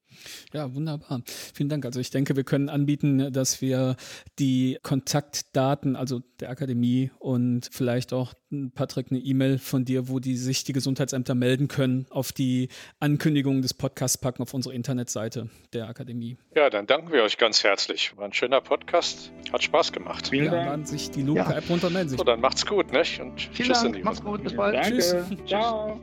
Ja, 0.53 0.75
wunderbar. 0.75 1.23
Vielen 1.25 1.71
Dank. 1.71 1.87
Also 1.87 2.01
ich 2.01 2.11
denke, 2.11 2.37
wir 2.37 2.45
können 2.45 2.69
anbieten, 2.69 3.33
dass 3.33 3.63
wir 3.63 3.97
die 4.39 4.79
Kontaktdaten, 4.83 5.97
also 5.97 6.21
der 6.41 6.51
Akademie 6.51 7.11
und 7.19 7.71
vielleicht 7.73 8.13
auch 8.13 8.35
Patrick 8.75 9.07
eine 9.11 9.21
E-Mail 9.21 9.57
von 9.57 9.87
dir, 9.87 10.09
wo 10.09 10.19
die 10.19 10.37
sich 10.37 10.65
die 10.65 10.75
Gesundheitsämter 10.75 11.35
melden 11.35 11.69
können, 11.69 12.07
auf 12.11 12.33
die 12.33 12.69
Ankündigung 13.01 13.63
des 13.63 13.73
Podcasts 13.73 14.19
packen 14.19 14.43
auf 14.43 14.53
unsere 14.53 14.75
Internetseite 14.75 15.49
der 15.73 15.89
Akademie. 15.89 16.37
Ja, 16.55 16.69
dann 16.69 16.87
danken 16.87 17.11
wir 17.11 17.23
euch 17.23 17.39
ganz 17.39 17.65
herzlich. 17.65 18.15
War 18.19 18.27
ein 18.27 18.35
schöner 18.35 18.61
Podcast. 18.61 19.33
Hat 19.51 19.63
Spaß 19.63 19.93
gemacht. 19.93 20.29
Vielen 20.29 20.53
ja, 20.53 20.65
Dank. 20.65 20.87
sich 20.87 21.11
die 21.11 21.23
Luca-App 21.23 21.65
ja. 21.65 21.71
runter 21.71 21.89
melden. 21.89 22.11
So, 22.11 22.23
dann 22.23 22.41
macht's 22.41 22.67
gut, 22.67 22.93
nicht? 22.93 23.19
Und 23.19 23.41
Vielen 23.41 23.69
tschüss, 23.69 23.83
Dank. 23.83 24.05
Macht's 24.05 24.23
gut. 24.23 24.43
Bis 24.43 24.55
bald. 24.55 24.75
Danke. 24.75 24.99
Tschüss. 24.99 25.27
Ciao. 25.47 25.99